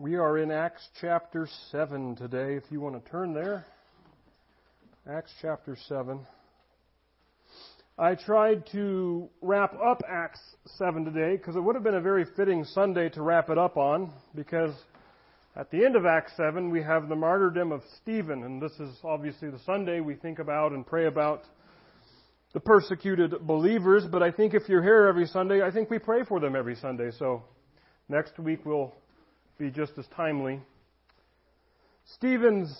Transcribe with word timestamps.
We 0.00 0.14
are 0.14 0.38
in 0.38 0.50
Acts 0.50 0.88
chapter 0.98 1.46
7 1.72 2.16
today, 2.16 2.54
if 2.54 2.62
you 2.70 2.80
want 2.80 3.04
to 3.04 3.10
turn 3.10 3.34
there. 3.34 3.66
Acts 5.06 5.30
chapter 5.42 5.76
7. 5.88 6.26
I 7.98 8.14
tried 8.14 8.64
to 8.72 9.28
wrap 9.42 9.74
up 9.74 10.02
Acts 10.08 10.40
7 10.78 11.04
today 11.04 11.36
because 11.36 11.54
it 11.54 11.60
would 11.60 11.74
have 11.74 11.84
been 11.84 11.96
a 11.96 12.00
very 12.00 12.24
fitting 12.34 12.64
Sunday 12.64 13.10
to 13.10 13.20
wrap 13.20 13.50
it 13.50 13.58
up 13.58 13.76
on 13.76 14.10
because 14.34 14.72
at 15.54 15.70
the 15.70 15.84
end 15.84 15.96
of 15.96 16.06
Acts 16.06 16.32
7 16.34 16.70
we 16.70 16.82
have 16.82 17.10
the 17.10 17.16
martyrdom 17.16 17.70
of 17.70 17.82
Stephen 18.00 18.44
and 18.44 18.62
this 18.62 18.72
is 18.80 18.96
obviously 19.04 19.50
the 19.50 19.60
Sunday 19.66 20.00
we 20.00 20.14
think 20.14 20.38
about 20.38 20.72
and 20.72 20.86
pray 20.86 21.08
about 21.08 21.42
the 22.54 22.60
persecuted 22.60 23.46
believers, 23.46 24.04
but 24.10 24.22
I 24.22 24.30
think 24.30 24.54
if 24.54 24.66
you're 24.66 24.82
here 24.82 25.08
every 25.08 25.26
Sunday, 25.26 25.60
I 25.60 25.70
think 25.70 25.90
we 25.90 25.98
pray 25.98 26.24
for 26.24 26.40
them 26.40 26.56
every 26.56 26.76
Sunday. 26.76 27.10
So 27.18 27.42
next 28.08 28.38
week 28.38 28.64
we'll 28.64 28.94
be 29.60 29.70
just 29.70 29.92
as 29.98 30.06
timely. 30.16 30.58
Stephen's 32.14 32.74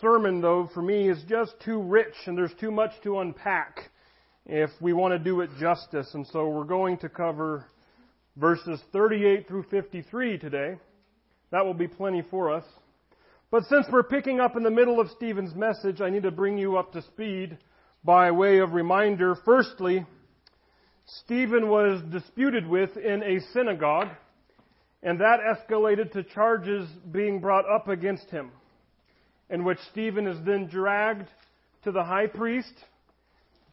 sermon, 0.00 0.40
though, 0.40 0.70
for 0.72 0.80
me 0.80 1.10
is 1.10 1.18
just 1.28 1.52
too 1.64 1.82
rich 1.82 2.14
and 2.26 2.38
there's 2.38 2.54
too 2.60 2.70
much 2.70 2.92
to 3.02 3.18
unpack 3.18 3.90
if 4.46 4.70
we 4.80 4.92
want 4.92 5.12
to 5.12 5.18
do 5.18 5.40
it 5.40 5.50
justice. 5.58 6.08
And 6.14 6.24
so 6.28 6.48
we're 6.48 6.62
going 6.62 6.98
to 6.98 7.08
cover 7.08 7.66
verses 8.36 8.80
38 8.92 9.48
through 9.48 9.64
53 9.64 10.38
today. 10.38 10.76
That 11.50 11.66
will 11.66 11.74
be 11.74 11.88
plenty 11.88 12.22
for 12.30 12.54
us. 12.54 12.64
But 13.50 13.64
since 13.64 13.86
we're 13.90 14.04
picking 14.04 14.38
up 14.38 14.56
in 14.56 14.62
the 14.62 14.70
middle 14.70 15.00
of 15.00 15.10
Stephen's 15.16 15.56
message, 15.56 16.00
I 16.00 16.08
need 16.08 16.22
to 16.22 16.30
bring 16.30 16.56
you 16.56 16.76
up 16.76 16.92
to 16.92 17.02
speed 17.02 17.58
by 18.04 18.30
way 18.30 18.58
of 18.58 18.74
reminder. 18.74 19.36
Firstly, 19.44 20.06
Stephen 21.24 21.68
was 21.68 22.00
disputed 22.12 22.68
with 22.68 22.96
in 22.96 23.24
a 23.24 23.40
synagogue 23.52 24.10
and 25.02 25.20
that 25.20 25.40
escalated 25.40 26.12
to 26.12 26.22
charges 26.22 26.88
being 27.10 27.40
brought 27.40 27.68
up 27.68 27.88
against 27.88 28.30
him, 28.30 28.52
in 29.50 29.64
which 29.64 29.78
Stephen 29.90 30.26
is 30.26 30.38
then 30.46 30.66
dragged 30.68 31.28
to 31.82 31.90
the 31.90 32.04
high 32.04 32.28
priest, 32.28 32.72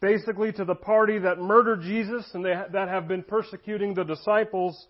basically 0.02 0.52
to 0.52 0.66
the 0.66 0.76
party 0.76 1.20
that 1.20 1.38
murdered 1.38 1.81
Jesus 1.81 2.26
and 2.34 2.44
they, 2.44 2.56
that 2.72 2.88
have 2.88 3.08
been 3.08 3.22
persecuting 3.22 3.94
the 3.94 4.03
disciples 4.03 4.88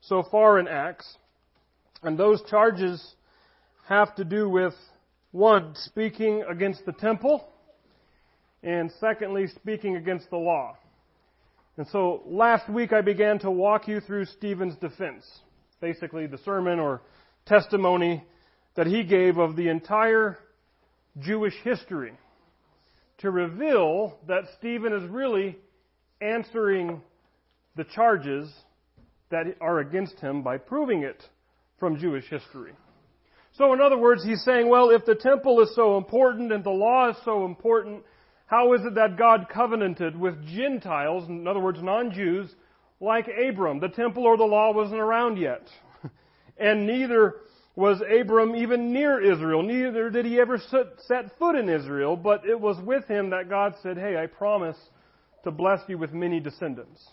so 0.00 0.24
far 0.30 0.58
in 0.58 0.66
Acts. 0.66 1.16
And 2.02 2.18
those 2.18 2.42
charges 2.48 3.14
have 3.88 4.14
to 4.16 4.24
do 4.24 4.48
with 4.48 4.74
one, 5.30 5.74
speaking 5.74 6.42
against 6.48 6.84
the 6.86 6.92
temple, 6.92 7.48
and 8.62 8.90
secondly, 8.98 9.46
speaking 9.46 9.96
against 9.96 10.28
the 10.30 10.36
law. 10.36 10.76
And 11.76 11.86
so 11.88 12.22
last 12.26 12.68
week 12.68 12.92
I 12.92 13.02
began 13.02 13.38
to 13.40 13.50
walk 13.50 13.86
you 13.86 14.00
through 14.00 14.24
Stephen's 14.24 14.74
defense 14.76 15.24
basically 15.80 16.26
the 16.26 16.38
sermon 16.38 16.78
or 16.78 17.02
testimony 17.46 18.24
that 18.74 18.86
he 18.86 19.04
gave 19.04 19.38
of 19.38 19.56
the 19.56 19.68
entire 19.68 20.38
Jewish 21.18 21.54
history 21.64 22.12
to 23.18 23.30
reveal 23.30 24.18
that 24.28 24.44
Stephen 24.58 24.92
is 24.92 25.08
really 25.10 25.56
answering 26.20 27.02
the 27.76 27.84
charges 27.84 28.52
that 29.30 29.46
are 29.60 29.80
against 29.80 30.18
him 30.20 30.42
by 30.42 30.56
proving 30.56 31.02
it 31.02 31.22
from 31.78 31.98
Jewish 31.98 32.24
history. 32.28 32.72
So 33.56 33.72
in 33.72 33.80
other 33.80 33.98
words, 33.98 34.24
he's 34.24 34.42
saying, 34.44 34.68
well, 34.68 34.90
if 34.90 35.04
the 35.04 35.14
temple 35.14 35.60
is 35.60 35.74
so 35.74 35.96
important 35.96 36.52
and 36.52 36.62
the 36.62 36.70
law 36.70 37.10
is 37.10 37.16
so 37.24 37.44
important, 37.44 38.04
how 38.46 38.72
is 38.74 38.80
it 38.84 38.94
that 38.94 39.18
God 39.18 39.46
covenanted 39.52 40.16
with 40.18 40.46
Gentiles, 40.46 41.28
in 41.28 41.46
other 41.46 41.60
words, 41.60 41.82
non-Jews, 41.82 42.54
like 43.00 43.28
Abram. 43.28 43.80
The 43.80 43.88
temple 43.88 44.24
or 44.24 44.36
the 44.36 44.44
law 44.44 44.72
wasn't 44.72 45.00
around 45.00 45.38
yet. 45.38 45.66
and 46.58 46.86
neither 46.86 47.36
was 47.76 48.02
Abram 48.02 48.56
even 48.56 48.92
near 48.92 49.20
Israel. 49.20 49.62
Neither 49.62 50.10
did 50.10 50.26
he 50.26 50.40
ever 50.40 50.58
set 50.58 51.38
foot 51.38 51.54
in 51.54 51.68
Israel, 51.68 52.16
but 52.16 52.44
it 52.44 52.60
was 52.60 52.76
with 52.82 53.06
him 53.06 53.30
that 53.30 53.48
God 53.48 53.74
said, 53.82 53.96
Hey, 53.96 54.16
I 54.16 54.26
promise 54.26 54.76
to 55.44 55.50
bless 55.50 55.80
you 55.88 55.96
with 55.96 56.12
many 56.12 56.40
descendants. 56.40 57.06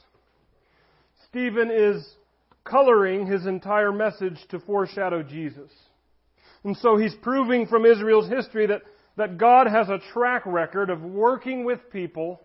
Stephen 1.29 1.69
is 1.69 2.03
coloring 2.63 3.27
his 3.27 3.45
entire 3.45 3.91
message 3.91 4.39
to 4.49 4.59
foreshadow 4.59 5.21
Jesus. 5.21 5.71
And 6.63 6.75
so 6.77 6.97
he's 6.97 7.13
proving 7.21 7.67
from 7.67 7.85
Israel's 7.85 8.27
history 8.27 8.65
that, 8.65 8.81
that 9.17 9.37
God 9.37 9.67
has 9.67 9.87
a 9.87 10.01
track 10.13 10.43
record 10.47 10.89
of 10.89 11.01
working 11.01 11.63
with 11.63 11.91
people 11.91 12.41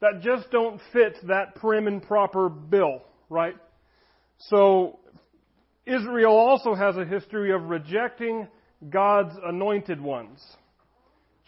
that 0.00 0.20
just 0.22 0.50
don't 0.50 0.80
fit 0.92 1.16
that 1.28 1.54
prim 1.56 1.86
and 1.86 2.02
proper 2.02 2.48
bill, 2.48 3.02
right? 3.28 3.56
So, 4.38 4.98
Israel 5.86 6.36
also 6.36 6.74
has 6.74 6.96
a 6.96 7.04
history 7.04 7.52
of 7.52 7.62
rejecting 7.70 8.48
God's 8.90 9.34
anointed 9.44 10.00
ones, 10.00 10.44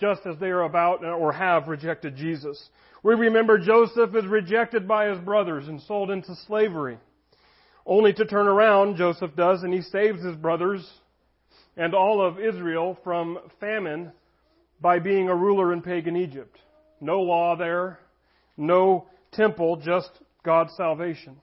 just 0.00 0.22
as 0.26 0.38
they 0.38 0.47
are 0.47 0.62
about 0.62 1.04
or 1.04 1.32
have 1.32 1.69
rejected 1.69 2.16
Jesus. 2.16 2.70
We 3.03 3.14
remember 3.14 3.58
Joseph 3.58 4.14
is 4.14 4.26
rejected 4.26 4.88
by 4.88 5.08
his 5.08 5.19
brothers 5.19 5.69
and 5.69 5.81
sold 5.82 6.10
into 6.10 6.34
slavery. 6.47 6.98
Only 7.84 8.12
to 8.14 8.25
turn 8.25 8.48
around, 8.48 8.97
Joseph 8.97 9.34
does, 9.37 9.62
and 9.62 9.72
he 9.72 9.82
saves 9.82 10.22
his 10.22 10.37
brothers 10.37 10.88
and 11.76 11.94
all 11.94 12.20
of 12.20 12.41
Israel 12.41 12.98
from 13.04 13.38
famine 13.60 14.12
by 14.81 14.98
being 14.98 15.28
a 15.28 15.34
ruler 15.34 15.72
in 15.72 15.81
pagan 15.81 16.16
Egypt. 16.16 16.58
No 17.00 17.20
law 17.20 17.56
there, 17.56 18.00
no 18.58 19.06
temple, 19.32 19.76
just 19.76 20.10
God's 20.44 20.74
salvation. 20.76 21.36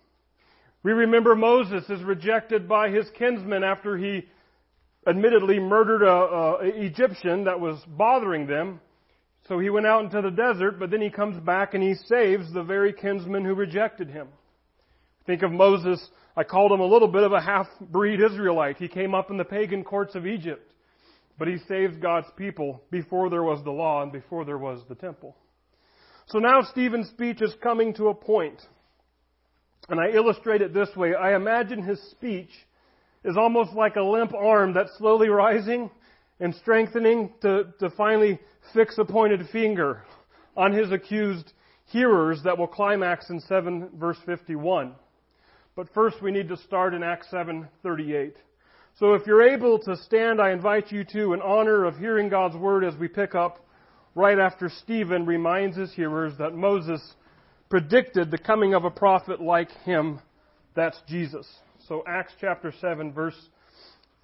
We 0.83 0.91
remember 0.91 1.35
Moses 1.35 1.83
is 1.89 2.03
rejected 2.03 2.67
by 2.67 2.89
his 2.89 3.07
kinsmen 3.17 3.63
after 3.63 3.97
he 3.97 4.25
admittedly 5.07 5.59
murdered 5.59 6.03
a, 6.03 6.57
Egyptian 6.61 7.45
that 7.45 7.59
was 7.59 7.79
bothering 7.87 8.47
them. 8.47 8.79
So 9.47 9.59
he 9.59 9.69
went 9.69 9.85
out 9.85 10.03
into 10.03 10.21
the 10.21 10.31
desert, 10.31 10.79
but 10.79 10.91
then 10.91 11.01
he 11.01 11.09
comes 11.09 11.39
back 11.39 11.73
and 11.73 11.83
he 11.83 11.95
saves 12.07 12.51
the 12.53 12.63
very 12.63 12.93
kinsmen 12.93 13.45
who 13.45 13.53
rejected 13.53 14.09
him. 14.09 14.27
Think 15.25 15.43
of 15.43 15.51
Moses, 15.51 16.07
I 16.35 16.43
called 16.43 16.71
him 16.71 16.81
a 16.81 16.85
little 16.85 17.07
bit 17.07 17.23
of 17.23 17.31
a 17.31 17.41
half-breed 17.41 18.19
Israelite. 18.21 18.77
He 18.77 18.87
came 18.87 19.15
up 19.15 19.31
in 19.31 19.37
the 19.37 19.43
pagan 19.43 19.83
courts 19.83 20.15
of 20.15 20.27
Egypt, 20.27 20.71
but 21.37 21.47
he 21.47 21.57
saved 21.67 22.01
God's 22.01 22.27
people 22.37 22.83
before 22.91 23.29
there 23.29 23.43
was 23.43 23.63
the 23.63 23.71
law 23.71 24.03
and 24.03 24.11
before 24.11 24.45
there 24.45 24.57
was 24.57 24.81
the 24.87 24.95
temple. 24.95 25.35
So 26.27 26.39
now 26.39 26.61
Stephen's 26.63 27.09
speech 27.09 27.41
is 27.41 27.53
coming 27.61 27.93
to 27.95 28.07
a 28.07 28.13
point. 28.13 28.61
And 29.89 29.99
I 29.99 30.09
illustrate 30.09 30.61
it 30.61 30.73
this 30.73 30.89
way. 30.95 31.13
I 31.13 31.35
imagine 31.35 31.83
his 31.83 32.01
speech 32.11 32.49
is 33.23 33.37
almost 33.37 33.73
like 33.73 33.95
a 33.95 34.01
limp 34.01 34.33
arm 34.33 34.73
that's 34.73 34.97
slowly 34.97 35.29
rising 35.29 35.91
and 36.39 36.53
strengthening 36.55 37.33
to, 37.41 37.73
to 37.79 37.89
finally 37.91 38.39
fix 38.73 38.97
a 38.97 39.05
pointed 39.05 39.47
finger 39.51 40.03
on 40.57 40.73
his 40.73 40.91
accused 40.91 41.53
hearers 41.85 42.41
that 42.43 42.57
will 42.57 42.67
climax 42.67 43.29
in 43.29 43.39
7 43.39 43.89
verse 43.95 44.17
51. 44.25 44.93
But 45.75 45.93
first 45.93 46.21
we 46.21 46.31
need 46.31 46.49
to 46.49 46.57
start 46.57 46.93
in 46.93 47.03
Acts 47.03 47.27
7:38. 47.31 48.33
So 48.97 49.13
if 49.13 49.27
you're 49.27 49.43
able 49.43 49.77
to 49.79 49.97
stand, 49.97 50.41
I 50.41 50.51
invite 50.51 50.91
you 50.91 51.03
to 51.03 51.33
in 51.33 51.41
honor 51.41 51.83
of 51.83 51.97
hearing 51.97 52.29
God's 52.29 52.55
word 52.55 52.83
as 52.83 52.95
we 52.95 53.07
pick 53.09 53.35
up 53.35 53.64
right 54.15 54.39
after 54.39 54.69
Stephen 54.69 55.25
reminds 55.25 55.77
his 55.77 55.93
hearers 55.93 56.33
that 56.39 56.55
Moses 56.55 57.01
predicted 57.69 58.31
the 58.31 58.37
coming 58.37 58.73
of 58.73 58.85
a 58.85 58.89
prophet 58.89 59.41
like 59.41 59.69
him. 59.83 60.19
That's 60.73 60.97
Jesus. 61.07 61.47
So 61.87 62.03
Acts 62.07 62.33
chapter 62.39 62.73
7 62.81 63.11
verse 63.11 63.37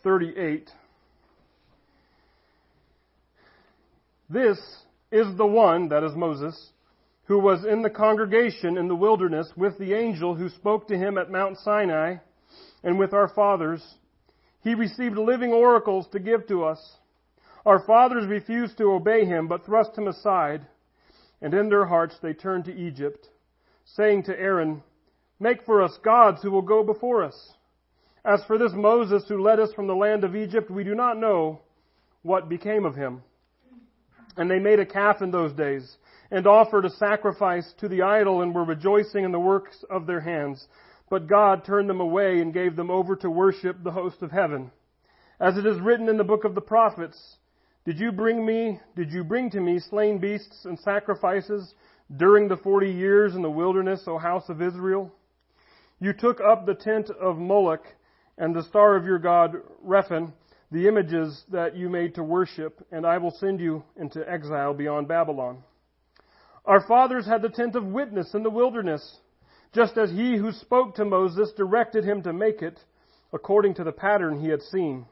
38. 0.03 0.69
This 4.29 4.57
is 5.11 5.27
the 5.37 5.45
one, 5.45 5.89
that 5.89 6.03
is 6.03 6.15
Moses, 6.15 6.69
who 7.25 7.37
was 7.39 7.65
in 7.65 7.81
the 7.81 7.89
congregation 7.89 8.77
in 8.77 8.87
the 8.87 8.95
wilderness 8.95 9.51
with 9.57 9.77
the 9.77 9.93
angel 9.93 10.35
who 10.35 10.47
spoke 10.49 10.87
to 10.87 10.97
him 10.97 11.17
at 11.17 11.29
Mount 11.29 11.57
Sinai 11.57 12.15
and 12.83 12.97
with 12.97 13.13
our 13.13 13.27
fathers. 13.27 13.83
He 14.63 14.73
received 14.73 15.17
living 15.17 15.51
oracles 15.51 16.07
to 16.13 16.19
give 16.19 16.47
to 16.47 16.63
us 16.63 16.79
our 17.65 17.79
fathers 17.85 18.25
refused 18.27 18.77
to 18.77 18.91
obey 18.91 19.25
him, 19.25 19.47
but 19.47 19.65
thrust 19.65 19.97
him 19.97 20.07
aside, 20.07 20.65
and 21.41 21.53
in 21.53 21.69
their 21.69 21.85
hearts 21.85 22.15
they 22.21 22.33
turned 22.33 22.65
to 22.65 22.75
Egypt, 22.75 23.29
saying 23.85 24.23
to 24.23 24.39
Aaron, 24.39 24.81
Make 25.39 25.63
for 25.63 25.81
us 25.81 25.97
gods 26.03 26.41
who 26.41 26.51
will 26.51 26.61
go 26.61 26.83
before 26.83 27.23
us. 27.23 27.53
As 28.23 28.43
for 28.45 28.57
this 28.57 28.73
Moses 28.73 29.23
who 29.27 29.41
led 29.41 29.59
us 29.59 29.73
from 29.73 29.87
the 29.87 29.95
land 29.95 30.23
of 30.23 30.35
Egypt, 30.35 30.69
we 30.69 30.83
do 30.83 30.93
not 30.93 31.17
know 31.17 31.61
what 32.21 32.49
became 32.49 32.85
of 32.85 32.95
him. 32.95 33.23
And 34.37 34.49
they 34.49 34.59
made 34.59 34.79
a 34.79 34.85
calf 34.85 35.21
in 35.21 35.31
those 35.31 35.53
days, 35.53 35.97
and 36.29 36.47
offered 36.47 36.85
a 36.85 36.89
sacrifice 36.91 37.73
to 37.79 37.87
the 37.87 38.03
idol, 38.03 38.41
and 38.41 38.53
were 38.53 38.63
rejoicing 38.63 39.23
in 39.23 39.31
the 39.31 39.39
works 39.39 39.83
of 39.89 40.05
their 40.05 40.21
hands. 40.21 40.67
But 41.09 41.27
God 41.27 41.65
turned 41.65 41.89
them 41.89 41.99
away 41.99 42.39
and 42.39 42.53
gave 42.53 42.75
them 42.75 42.89
over 42.89 43.15
to 43.17 43.29
worship 43.29 43.83
the 43.83 43.91
host 43.91 44.21
of 44.21 44.31
heaven. 44.31 44.71
As 45.39 45.57
it 45.57 45.65
is 45.65 45.81
written 45.81 46.07
in 46.07 46.17
the 46.17 46.23
book 46.23 46.45
of 46.45 46.53
the 46.53 46.61
prophets, 46.61 47.37
did 47.85 47.99
you 47.99 48.11
bring 48.11 48.45
me, 48.45 48.79
did 48.95 49.11
you 49.11 49.23
bring 49.23 49.49
to 49.51 49.59
me 49.59 49.79
slain 49.79 50.19
beasts 50.19 50.65
and 50.65 50.79
sacrifices 50.79 51.73
during 52.17 52.47
the 52.47 52.57
forty 52.57 52.91
years 52.91 53.33
in 53.35 53.41
the 53.41 53.49
wilderness, 53.49 54.03
O 54.07 54.17
house 54.17 54.49
of 54.49 54.61
Israel? 54.61 55.11
You 55.99 56.13
took 56.13 56.39
up 56.41 56.65
the 56.65 56.75
tent 56.75 57.09
of 57.09 57.37
Moloch 57.37 57.85
and 58.37 58.55
the 58.55 58.63
star 58.63 58.95
of 58.95 59.05
your 59.05 59.19
God, 59.19 59.55
Rephan, 59.85 60.33
the 60.71 60.87
images 60.87 61.43
that 61.51 61.75
you 61.75 61.89
made 61.89 62.15
to 62.15 62.23
worship, 62.23 62.85
and 62.91 63.05
I 63.05 63.17
will 63.17 63.31
send 63.31 63.59
you 63.59 63.83
into 63.97 64.27
exile 64.29 64.73
beyond 64.73 65.07
Babylon. 65.07 65.63
Our 66.65 66.85
fathers 66.87 67.25
had 67.25 67.41
the 67.41 67.49
tent 67.49 67.75
of 67.75 67.85
witness 67.85 68.33
in 68.33 68.43
the 68.43 68.49
wilderness, 68.49 69.17
just 69.73 69.97
as 69.97 70.11
he 70.11 70.37
who 70.37 70.51
spoke 70.51 70.95
to 70.95 71.05
Moses 71.05 71.51
directed 71.57 72.03
him 72.03 72.21
to 72.23 72.33
make 72.33 72.61
it, 72.61 72.79
according 73.33 73.73
to 73.75 73.83
the 73.83 73.91
pattern 73.91 74.39
he 74.39 74.49
had 74.49 74.61
seen. 74.61 75.05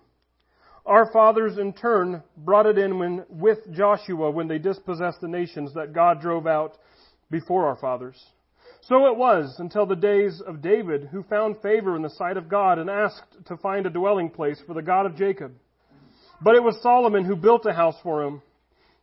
Our 0.89 1.11
fathers 1.11 1.59
in 1.59 1.73
turn 1.73 2.23
brought 2.35 2.65
it 2.65 2.79
in 2.79 2.97
when, 2.97 3.23
with 3.29 3.59
Joshua 3.71 4.31
when 4.31 4.47
they 4.47 4.57
dispossessed 4.57 5.21
the 5.21 5.27
nations 5.27 5.71
that 5.75 5.93
God 5.93 6.19
drove 6.19 6.47
out 6.47 6.79
before 7.29 7.67
our 7.67 7.75
fathers. 7.75 8.19
So 8.81 9.05
it 9.05 9.15
was 9.15 9.53
until 9.59 9.85
the 9.85 9.95
days 9.95 10.41
of 10.41 10.63
David, 10.63 11.09
who 11.11 11.21
found 11.21 11.61
favor 11.61 11.95
in 11.95 12.01
the 12.01 12.09
sight 12.09 12.37
of 12.37 12.49
God 12.49 12.79
and 12.79 12.89
asked 12.89 13.45
to 13.45 13.57
find 13.57 13.85
a 13.85 13.91
dwelling 13.91 14.31
place 14.31 14.59
for 14.65 14.73
the 14.73 14.81
God 14.81 15.05
of 15.05 15.15
Jacob. 15.15 15.51
But 16.41 16.55
it 16.55 16.63
was 16.63 16.81
Solomon 16.81 17.23
who 17.23 17.35
built 17.35 17.67
a 17.67 17.73
house 17.73 17.97
for 18.01 18.23
him. 18.23 18.41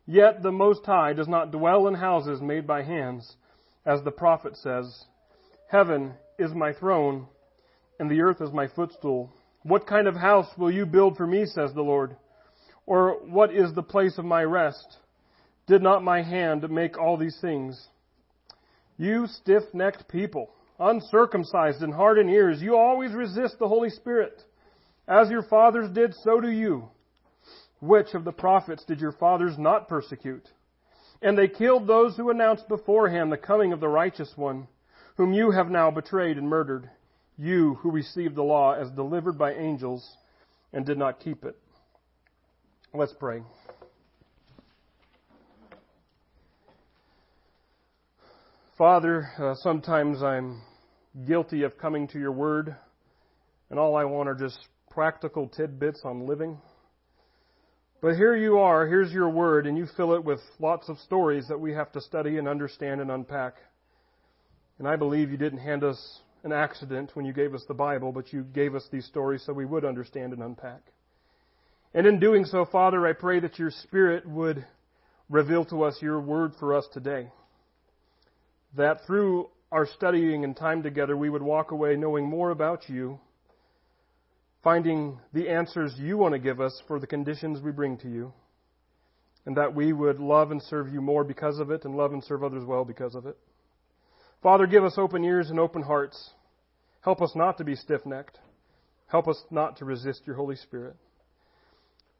Yet 0.06 0.43
the 0.43 0.50
Most 0.50 0.85
High 0.85 1.12
does 1.12 1.29
not 1.29 1.53
dwell 1.53 1.87
in 1.87 1.94
houses 1.94 2.41
made 2.41 2.67
by 2.67 2.83
hands, 2.83 3.37
as 3.85 4.03
the 4.03 4.11
prophet 4.11 4.56
says, 4.56 5.05
Heaven 5.71 6.15
is 6.37 6.50
my 6.53 6.73
throne, 6.73 7.29
and 8.00 8.11
the 8.11 8.23
earth 8.23 8.41
is 8.41 8.50
my 8.50 8.67
footstool. 8.67 9.31
What 9.66 9.88
kind 9.88 10.06
of 10.06 10.14
house 10.14 10.46
will 10.56 10.70
you 10.70 10.86
build 10.86 11.16
for 11.16 11.26
me, 11.26 11.44
says 11.44 11.72
the 11.74 11.82
Lord? 11.82 12.14
Or 12.86 13.18
what 13.26 13.52
is 13.52 13.74
the 13.74 13.82
place 13.82 14.16
of 14.16 14.24
my 14.24 14.44
rest? 14.44 14.98
Did 15.66 15.82
not 15.82 16.04
my 16.04 16.22
hand 16.22 16.70
make 16.70 16.96
all 16.96 17.16
these 17.16 17.36
things? 17.40 17.88
You 18.96 19.26
stiff 19.26 19.64
necked 19.74 20.06
people, 20.06 20.50
uncircumcised 20.78 21.82
in 21.82 21.90
heart 21.90 22.16
and 22.16 22.30
ears, 22.30 22.62
you 22.62 22.76
always 22.76 23.10
resist 23.10 23.58
the 23.58 23.66
Holy 23.66 23.90
Spirit. 23.90 24.40
As 25.08 25.30
your 25.30 25.42
fathers 25.42 25.90
did, 25.92 26.14
so 26.22 26.40
do 26.40 26.48
you. 26.48 26.88
Which 27.80 28.14
of 28.14 28.24
the 28.24 28.30
prophets 28.30 28.84
did 28.84 29.00
your 29.00 29.12
fathers 29.12 29.58
not 29.58 29.88
persecute? 29.88 30.48
And 31.22 31.36
they 31.36 31.48
killed 31.48 31.88
those 31.88 32.16
who 32.16 32.30
announced 32.30 32.68
beforehand 32.68 33.32
the 33.32 33.36
coming 33.36 33.72
of 33.72 33.80
the 33.80 33.88
righteous 33.88 34.32
one, 34.36 34.68
whom 35.16 35.32
you 35.32 35.50
have 35.50 35.70
now 35.70 35.90
betrayed 35.90 36.38
and 36.38 36.48
murdered, 36.48 36.88
you 37.38 37.75
who 37.75 37.91
received 37.91 38.35
the 38.35 38.43
law 38.43 38.73
as 38.73 38.91
delivered 38.91 39.38
by 39.38 39.53
angels 39.55 40.17
and 40.73 40.87
did 40.87 40.99
not 40.99 41.21
keep 41.21 41.44
it. 41.44 41.56
Let's 42.94 43.12
pray. 43.12 43.43
Father, 48.79 49.29
uh, 49.38 49.55
sometimes 49.55 50.23
I'm 50.23 50.61
guilty 51.27 51.62
of 51.62 51.79
coming 51.79 52.09
to 52.09 52.19
your 52.19 52.33
word, 52.33 52.77
and 53.71 53.79
all 53.79 53.97
I 53.97 54.05
want 54.05 54.29
are 54.29 54.35
just 54.35 54.59
practical 54.91 55.49
tidbits 55.49 56.03
on 56.05 56.27
living. 56.27 56.59
But 58.03 58.17
here 58.17 58.37
you 58.37 58.59
are, 58.59 58.87
here's 58.87 59.12
your 59.12 59.31
word, 59.31 59.67
and 59.67 59.79
you 59.79 59.87
fill 59.97 60.15
it 60.15 60.23
with 60.23 60.41
lots 60.59 60.91
of 60.91 60.99
stories 60.99 61.49
that 61.49 61.59
we 61.59 61.73
have 61.73 61.91
to 61.93 62.00
study 62.03 62.37
and 62.37 62.47
understand 62.47 63.00
and 63.00 63.11
unpack. 63.11 63.55
And 64.79 64.87
I 64.87 64.97
believe 64.97 65.31
you 65.31 65.38
didn't 65.38 65.61
hand 65.61 65.83
us 65.83 66.21
an 66.46 66.52
accident 66.52 67.10
when 67.14 67.26
you 67.26 67.34
gave 67.34 67.54
us 67.54 67.64
the 67.69 67.75
Bible, 67.75 68.12
but 68.12 68.32
you 68.32 68.43
gave 68.43 68.75
us 68.75 68.87
these 68.90 69.04
stories 69.04 69.43
so 69.44 69.52
we 69.52 69.66
would 69.66 69.84
understand 69.84 70.32
and 70.32 70.43
unpack. 70.43 70.81
And 71.93 72.06
in 72.06 72.19
doing 72.20 72.46
so, 72.46 72.64
Father, 72.64 73.06
I 73.06 73.12
pray 73.12 73.40
that 73.40 73.58
your 73.58 73.70
Spirit 73.70 74.26
would 74.26 74.64
reveal 75.28 75.64
to 75.66 75.82
us 75.82 75.98
your 76.00 76.20
word 76.20 76.52
for 76.58 76.75
us 76.75 76.87
today 76.94 77.31
that 78.76 79.04
through 79.06 79.48
our 79.72 79.87
studying 79.87 80.44
and 80.44 80.56
time 80.56 80.82
together, 80.82 81.16
we 81.16 81.31
would 81.31 81.43
walk 81.43 81.70
away 81.70 81.96
knowing 81.96 82.28
more 82.28 82.50
about 82.50 82.88
you, 82.88 83.19
finding 84.62 85.19
the 85.32 85.49
answers 85.49 85.94
you 85.99 86.16
want 86.16 86.32
to 86.32 86.38
give 86.38 86.60
us 86.60 86.82
for 86.87 87.00
the 87.00 87.06
conditions 87.06 87.60
we 87.60 87.72
bring 87.72 87.96
to 87.99 88.08
you, 88.08 88.32
and 89.44 89.56
that 89.56 89.75
we 89.75 89.92
would 89.92 90.20
love 90.20 90.50
and 90.50 90.62
serve 90.62 90.92
you 90.92 91.00
more 91.00 91.25
because 91.25 91.58
of 91.58 91.70
it 91.70 91.84
and 91.84 91.96
love 91.96 92.12
and 92.12 92.22
serve 92.22 92.44
others 92.44 92.64
well 92.64 92.84
because 92.84 93.14
of 93.14 93.26
it. 93.26 93.37
Father, 94.43 94.67
give 94.67 94.85
us 94.85 94.94
open 94.97 95.25
ears 95.25 95.50
and 95.50 95.59
open 95.59 95.83
hearts. 95.83 96.31
Help 97.00 97.23
us 97.23 97.33
not 97.35 97.59
to 97.59 97.65
be 97.65 97.75
stiff 97.75 98.05
necked. 98.05 98.38
Help 99.09 99.29
us 99.29 99.43
not 99.50 99.77
to 99.79 99.85
resist 99.85 100.23
your 100.27 100.37
Holy 100.37 100.56
Spirit. 100.56 100.97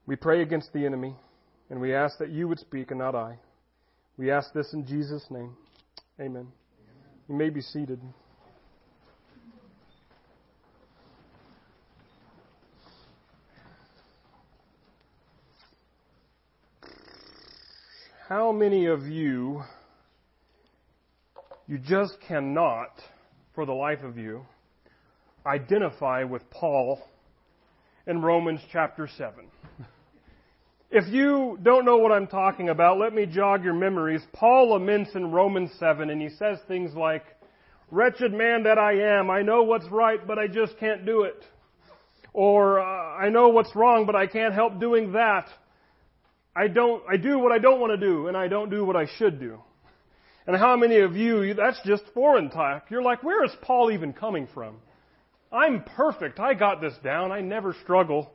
We 0.07 0.17
pray 0.17 0.43
against 0.43 0.73
the 0.73 0.87
enemy, 0.87 1.17
and 1.69 1.81
we 1.81 1.95
ask 1.95 2.19
that 2.19 2.31
you 2.31 2.47
would 2.47 2.61
speak 2.61 2.91
and 2.91 2.99
not 2.99 3.15
I. 3.15 3.39
We 4.17 4.31
ask 4.31 4.53
this 4.53 4.73
in 4.73 4.87
Jesus' 4.87 5.27
name. 5.31 5.57
Amen. 6.21 6.49
You 7.29 7.35
may 7.35 7.51
be 7.51 7.61
seated. 7.61 8.01
How 18.29 18.51
many 18.51 18.87
of 18.87 19.03
you, 19.03 19.63
you 21.67 21.79
just 21.79 22.17
cannot, 22.29 22.91
for 23.55 23.67
the 23.67 23.73
life 23.73 24.03
of 24.03 24.17
you, 24.17 24.47
identify 25.45 26.25
with 26.25 26.49
Paul 26.51 27.01
in 28.07 28.23
Romans 28.23 28.61
chapter 28.73 29.09
7? 29.17 29.51
If 30.89 31.13
you 31.13 31.59
don't 31.63 31.85
know 31.85 31.97
what 31.97 32.13
I'm 32.13 32.29
talking 32.29 32.69
about, 32.69 32.99
let 32.99 33.13
me 33.13 33.27
jog 33.27 33.65
your 33.65 33.75
memories. 33.75 34.23
Paul 34.33 34.71
laments 34.73 35.11
in 35.17 35.33
Romans 35.33 35.73
7 35.81 36.11
and 36.11 36.23
he 36.23 36.29
says 36.29 36.59
things 36.69 36.95
like, 36.95 37.25
Wretched 37.91 38.33
man 38.33 38.65
that 38.65 38.79
I 38.79 39.19
am, 39.19 39.31
I 39.31 39.43
know 39.43 39.63
what's 39.63 39.87
right, 39.91 40.25
but 40.25 40.39
I 40.39 40.47
just 40.47 40.79
can't 40.79 41.05
do 41.05 41.23
it. 41.23 41.45
Or, 42.33 42.81
uh, 42.81 42.85
I 42.85 43.29
know 43.31 43.49
what's 43.49 43.75
wrong, 43.75 44.07
but 44.07 44.15
I 44.15 44.27
can't 44.27 44.55
help 44.55 44.79
doing 44.81 45.13
that. 45.13 45.49
I 46.55 46.69
don't, 46.69 47.03
I 47.09 47.17
do 47.17 47.39
what 47.39 47.53
I 47.53 47.59
don't 47.59 47.81
want 47.81 47.99
to 47.99 48.07
do, 48.07 48.29
and 48.29 48.37
I 48.37 48.49
don't 48.49 48.71
do 48.71 48.85
what 48.85 48.97
I 48.97 49.07
should 49.19 49.39
do. 49.41 49.61
And 50.47 50.57
how 50.57 50.77
many 50.77 50.99
of 50.99 51.17
you, 51.17 51.55
that's 51.55 51.81
just 51.85 52.05
foreign 52.15 52.51
talk. 52.51 52.87
You're 52.91 53.03
like, 53.03 53.23
where 53.23 53.45
is 53.45 53.51
Paul 53.63 53.91
even 53.91 54.13
coming 54.13 54.47
from? 54.55 54.77
I'm 55.53 55.83
perfect. 55.83 56.39
I 56.39 56.55
got 56.55 56.81
this 56.81 56.95
down. 57.03 57.33
I 57.33 57.41
never 57.41 57.75
struggle 57.83 58.33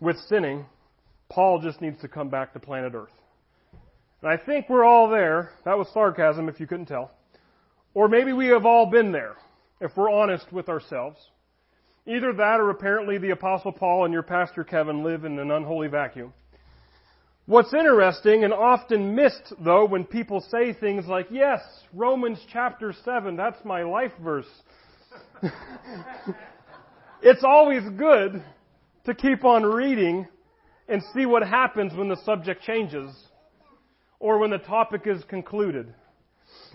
with 0.00 0.16
sinning. 0.28 0.66
Paul 1.28 1.60
just 1.60 1.80
needs 1.80 2.00
to 2.02 2.08
come 2.08 2.28
back 2.28 2.52
to 2.52 2.60
planet 2.60 2.92
Earth. 2.94 3.10
And 4.22 4.30
I 4.30 4.36
think 4.36 4.68
we're 4.68 4.84
all 4.84 5.08
there. 5.08 5.50
That 5.64 5.78
was 5.78 5.88
sarcasm 5.92 6.48
if 6.48 6.60
you 6.60 6.66
couldn't 6.66 6.86
tell. 6.86 7.10
Or 7.94 8.08
maybe 8.08 8.32
we 8.32 8.48
have 8.48 8.66
all 8.66 8.90
been 8.90 9.12
there, 9.12 9.36
if 9.80 9.96
we're 9.96 10.10
honest 10.10 10.52
with 10.52 10.68
ourselves. 10.68 11.18
Either 12.06 12.32
that 12.34 12.60
or 12.60 12.70
apparently 12.70 13.18
the 13.18 13.30
Apostle 13.30 13.72
Paul 13.72 14.04
and 14.04 14.12
your 14.12 14.22
Pastor 14.22 14.62
Kevin 14.62 15.02
live 15.02 15.24
in 15.24 15.38
an 15.38 15.50
unholy 15.50 15.88
vacuum. 15.88 16.32
What's 17.46 17.72
interesting 17.72 18.42
and 18.42 18.52
often 18.52 19.14
missed 19.14 19.54
though 19.60 19.86
when 19.86 20.02
people 20.04 20.40
say 20.50 20.72
things 20.72 21.06
like, 21.06 21.28
yes, 21.30 21.60
Romans 21.94 22.40
chapter 22.52 22.92
7, 23.04 23.36
that's 23.36 23.64
my 23.64 23.84
life 23.84 24.10
verse. 24.20 24.48
it's 27.22 27.44
always 27.44 27.84
good 27.96 28.42
to 29.04 29.14
keep 29.14 29.44
on 29.44 29.62
reading 29.62 30.26
and 30.88 31.00
see 31.14 31.24
what 31.24 31.46
happens 31.46 31.94
when 31.94 32.08
the 32.08 32.20
subject 32.24 32.62
changes 32.62 33.14
or 34.18 34.38
when 34.38 34.50
the 34.50 34.58
topic 34.58 35.02
is 35.06 35.22
concluded. 35.24 35.94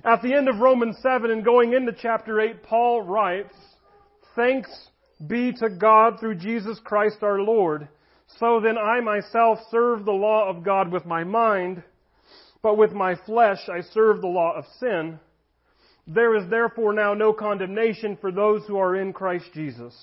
At 0.05 0.21
the 0.21 0.33
end 0.33 0.47
of 0.47 0.59
Romans 0.59 0.95
7 1.01 1.31
and 1.31 1.43
going 1.43 1.73
into 1.73 1.91
chapter 1.91 2.39
8, 2.39 2.63
Paul 2.63 3.01
writes, 3.01 3.55
Thanks 4.37 4.69
be 5.27 5.51
to 5.51 5.69
God 5.69 6.17
through 6.21 6.35
Jesus 6.35 6.79
Christ 6.81 7.17
our 7.23 7.41
Lord. 7.41 7.89
So 8.39 8.59
then 8.59 8.77
I 8.77 9.01
myself 9.01 9.59
serve 9.69 10.05
the 10.05 10.11
law 10.11 10.49
of 10.49 10.63
God 10.63 10.91
with 10.91 11.05
my 11.05 11.23
mind, 11.23 11.83
but 12.61 12.77
with 12.77 12.91
my 12.91 13.15
flesh 13.25 13.59
I 13.69 13.81
serve 13.81 14.21
the 14.21 14.27
law 14.27 14.53
of 14.55 14.65
sin. 14.79 15.19
There 16.07 16.35
is 16.35 16.49
therefore 16.49 16.93
now 16.93 17.13
no 17.13 17.33
condemnation 17.33 18.17
for 18.19 18.31
those 18.31 18.63
who 18.67 18.77
are 18.77 18.95
in 18.95 19.13
Christ 19.13 19.45
Jesus. 19.53 19.95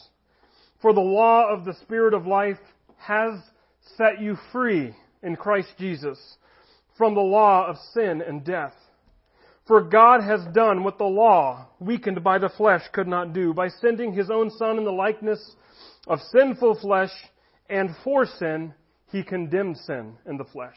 For 0.80 0.92
the 0.92 1.00
law 1.00 1.52
of 1.52 1.64
the 1.64 1.74
Spirit 1.74 2.14
of 2.14 2.26
life 2.26 2.58
has 2.98 3.32
set 3.96 4.20
you 4.20 4.36
free 4.52 4.94
in 5.22 5.36
Christ 5.36 5.70
Jesus 5.78 6.18
from 6.96 7.14
the 7.14 7.20
law 7.20 7.66
of 7.66 7.76
sin 7.94 8.22
and 8.26 8.44
death. 8.44 8.74
For 9.66 9.82
God 9.82 10.22
has 10.22 10.40
done 10.54 10.82
what 10.82 10.98
the 10.98 11.04
law, 11.04 11.66
weakened 11.78 12.24
by 12.24 12.38
the 12.38 12.48
flesh, 12.48 12.82
could 12.92 13.06
not 13.06 13.32
do 13.32 13.52
by 13.52 13.68
sending 13.68 14.12
his 14.12 14.30
own 14.30 14.50
Son 14.50 14.78
in 14.78 14.84
the 14.84 14.90
likeness 14.90 15.56
of 16.06 16.20
sinful 16.32 16.78
flesh, 16.80 17.10
and 17.68 17.90
for 18.04 18.26
sin, 18.26 18.74
he 19.10 19.22
condemned 19.22 19.76
sin 19.78 20.14
in 20.26 20.36
the 20.36 20.44
flesh, 20.44 20.76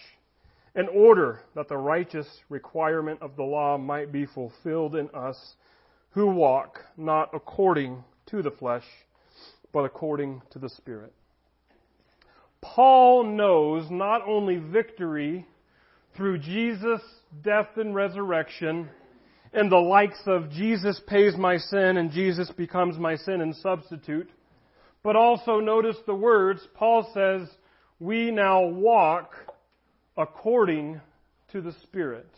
in 0.76 0.88
order 0.88 1.42
that 1.56 1.68
the 1.68 1.78
righteous 1.78 2.28
requirement 2.50 3.22
of 3.22 3.36
the 3.36 3.44
law 3.44 3.78
might 3.78 4.12
be 4.12 4.26
fulfilled 4.26 4.96
in 4.96 5.10
us 5.14 5.56
who 6.12 6.28
walk 6.28 6.80
not 6.98 7.30
according 7.34 8.04
to 8.28 8.42
the 8.42 8.52
flesh, 8.52 8.86
but 9.72 9.86
according 9.86 10.42
to 10.52 10.60
the 10.60 10.70
Spirit. 10.70 11.14
Paul 12.62 13.24
knows 13.24 13.90
not 13.90 14.22
only 14.28 14.58
victory 14.58 15.48
through 16.16 16.38
Jesus' 16.40 17.02
death 17.44 17.70
and 17.78 17.96
resurrection 17.96 18.90
and 19.54 19.72
the 19.72 19.78
likes 19.78 20.22
of 20.28 20.50
Jesus 20.52 21.02
pays 21.08 21.36
my 21.36 21.58
sin 21.58 21.98
and 21.98 22.12
Jesus 22.12 22.50
becomes 22.52 22.98
my 22.98 23.16
sin 23.16 23.42
and 23.42 23.56
substitute, 23.56 24.30
But 25.04 25.16
also 25.16 25.60
notice 25.60 25.98
the 26.06 26.16
words, 26.16 26.62
Paul 26.76 27.10
says, 27.14 27.48
we 28.00 28.32
now 28.32 28.66
walk 28.66 29.34
according 30.18 31.02
to 31.52 31.62
the 31.62 31.74
Spirit. 31.84 32.30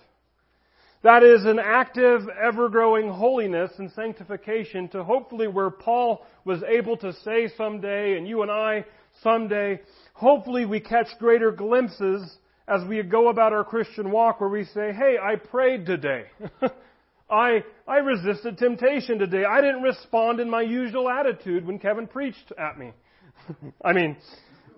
That 1.04 1.24
is 1.24 1.44
an 1.44 1.60
active, 1.60 2.22
ever-growing 2.42 3.10
holiness 3.10 3.72
and 3.78 3.92
sanctification 3.92 4.88
to 4.90 5.04
hopefully 5.04 5.48
where 5.48 5.70
Paul 5.70 6.26
was 6.46 6.64
able 6.64 6.96
to 6.98 7.12
say 7.26 7.50
someday, 7.58 8.18
and 8.18 8.26
you 8.26 8.42
and 8.42 8.50
I 8.50 8.86
someday, 9.22 9.82
hopefully 10.14 10.66
we 10.66 10.80
catch 10.80 11.08
greater 11.20 11.52
glimpses 11.52 12.38
as 12.70 12.88
we 12.88 13.04
go 13.04 13.28
about 13.28 13.52
our 13.52 13.66
Christian 13.66 14.12
walk 14.12 14.40
where 14.40 14.50
we 14.50 14.64
say, 14.64 14.94
hey, 14.94 15.18
I 15.22 15.36
prayed 15.36 15.86
today. 15.86 16.26
I, 17.34 17.64
I 17.88 17.98
resisted 17.98 18.58
temptation 18.58 19.18
today. 19.18 19.44
I 19.44 19.60
didn't 19.60 19.82
respond 19.82 20.40
in 20.40 20.50
my 20.50 20.62
usual 20.62 21.10
attitude 21.10 21.66
when 21.66 21.80
Kevin 21.80 22.08
preached 22.08 22.54
at 22.58 22.78
me. 22.78 22.92
I 23.84 23.94
mean, 23.94 24.18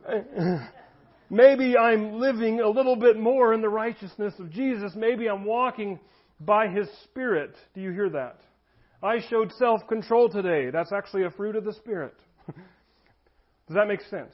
maybe 1.29 1.77
I'm 1.77 2.13
living 2.13 2.61
a 2.61 2.69
little 2.69 2.95
bit 2.95 3.19
more 3.19 3.53
in 3.53 3.61
the 3.61 3.69
righteousness 3.69 4.33
of 4.39 4.51
Jesus. 4.51 4.93
Maybe 4.95 5.27
I'm 5.27 5.43
walking 5.43 5.99
by 6.39 6.67
His 6.69 6.87
Spirit. 7.03 7.55
Do 7.73 7.81
you 7.81 7.91
hear 7.91 8.09
that? 8.11 8.39
I 9.03 9.19
showed 9.29 9.51
self 9.53 9.85
control 9.87 10.29
today. 10.29 10.69
That's 10.71 10.93
actually 10.93 11.25
a 11.25 11.31
fruit 11.31 11.55
of 11.55 11.65
the 11.65 11.73
Spirit. 11.73 12.15
Does 12.47 13.75
that 13.75 13.87
make 13.87 14.01
sense? 14.09 14.33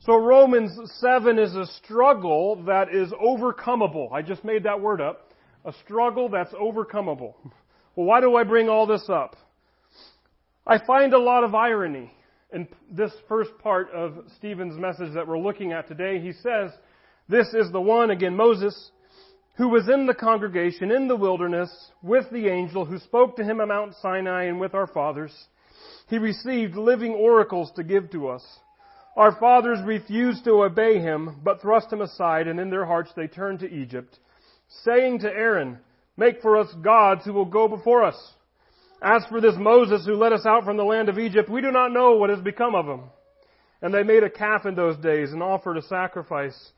So 0.00 0.16
Romans 0.16 0.72
7 1.00 1.38
is 1.38 1.54
a 1.54 1.66
struggle 1.84 2.64
that 2.66 2.94
is 2.94 3.12
overcomable. 3.12 4.12
I 4.12 4.22
just 4.22 4.44
made 4.44 4.64
that 4.64 4.80
word 4.80 5.00
up. 5.00 5.31
A 5.64 5.72
struggle 5.84 6.28
that's 6.28 6.52
overcomable. 6.54 7.34
Well, 7.94 8.06
why 8.06 8.20
do 8.20 8.36
I 8.36 8.42
bring 8.42 8.68
all 8.68 8.86
this 8.86 9.08
up? 9.08 9.36
I 10.66 10.78
find 10.84 11.14
a 11.14 11.18
lot 11.18 11.44
of 11.44 11.54
irony 11.54 12.12
in 12.52 12.66
this 12.90 13.12
first 13.28 13.50
part 13.58 13.90
of 13.92 14.24
Stephen's 14.36 14.78
message 14.78 15.14
that 15.14 15.26
we're 15.26 15.38
looking 15.38 15.72
at 15.72 15.86
today. 15.86 16.20
He 16.20 16.32
says, 16.32 16.72
This 17.28 17.48
is 17.54 17.70
the 17.70 17.80
one, 17.80 18.10
again, 18.10 18.36
Moses, 18.36 18.90
who 19.56 19.68
was 19.68 19.88
in 19.88 20.06
the 20.06 20.14
congregation 20.14 20.90
in 20.90 21.06
the 21.06 21.16
wilderness 21.16 21.70
with 22.02 22.28
the 22.30 22.48
angel 22.48 22.84
who 22.84 22.98
spoke 22.98 23.36
to 23.36 23.44
him 23.44 23.60
at 23.60 23.68
Mount 23.68 23.94
Sinai 24.02 24.44
and 24.44 24.58
with 24.58 24.74
our 24.74 24.86
fathers. 24.86 25.32
He 26.08 26.18
received 26.18 26.74
living 26.74 27.12
oracles 27.12 27.70
to 27.76 27.84
give 27.84 28.10
to 28.10 28.28
us. 28.28 28.44
Our 29.16 29.38
fathers 29.38 29.78
refused 29.84 30.44
to 30.44 30.64
obey 30.64 30.98
him, 30.98 31.40
but 31.44 31.60
thrust 31.60 31.92
him 31.92 32.00
aside, 32.00 32.48
and 32.48 32.58
in 32.58 32.70
their 32.70 32.86
hearts 32.86 33.12
they 33.14 33.26
turned 33.26 33.60
to 33.60 33.72
Egypt 33.72 34.18
saying 34.84 35.20
to 35.20 35.28
Aaron, 35.28 35.78
Make 36.16 36.42
for 36.42 36.58
us 36.58 36.72
gods 36.82 37.24
who 37.24 37.32
will 37.32 37.46
go 37.46 37.68
before 37.68 38.04
us. 38.04 38.34
As 39.02 39.24
for 39.28 39.40
this 39.40 39.54
Moses 39.58 40.06
who 40.06 40.14
led 40.14 40.32
us 40.32 40.46
out 40.46 40.64
from 40.64 40.76
the 40.76 40.84
land 40.84 41.08
of 41.08 41.18
Egypt, 41.18 41.48
we 41.48 41.60
do 41.60 41.72
not 41.72 41.92
know 41.92 42.16
what 42.16 42.30
has 42.30 42.40
become 42.40 42.74
of 42.74 42.86
him. 42.86 43.02
And 43.80 43.92
they 43.92 44.02
made 44.02 44.22
a 44.22 44.30
calf 44.30 44.64
in 44.66 44.74
those 44.74 44.96
days 44.98 45.32
and 45.32 45.42
offered 45.42 45.76
a 45.76 45.82
sacrifice 45.82 46.72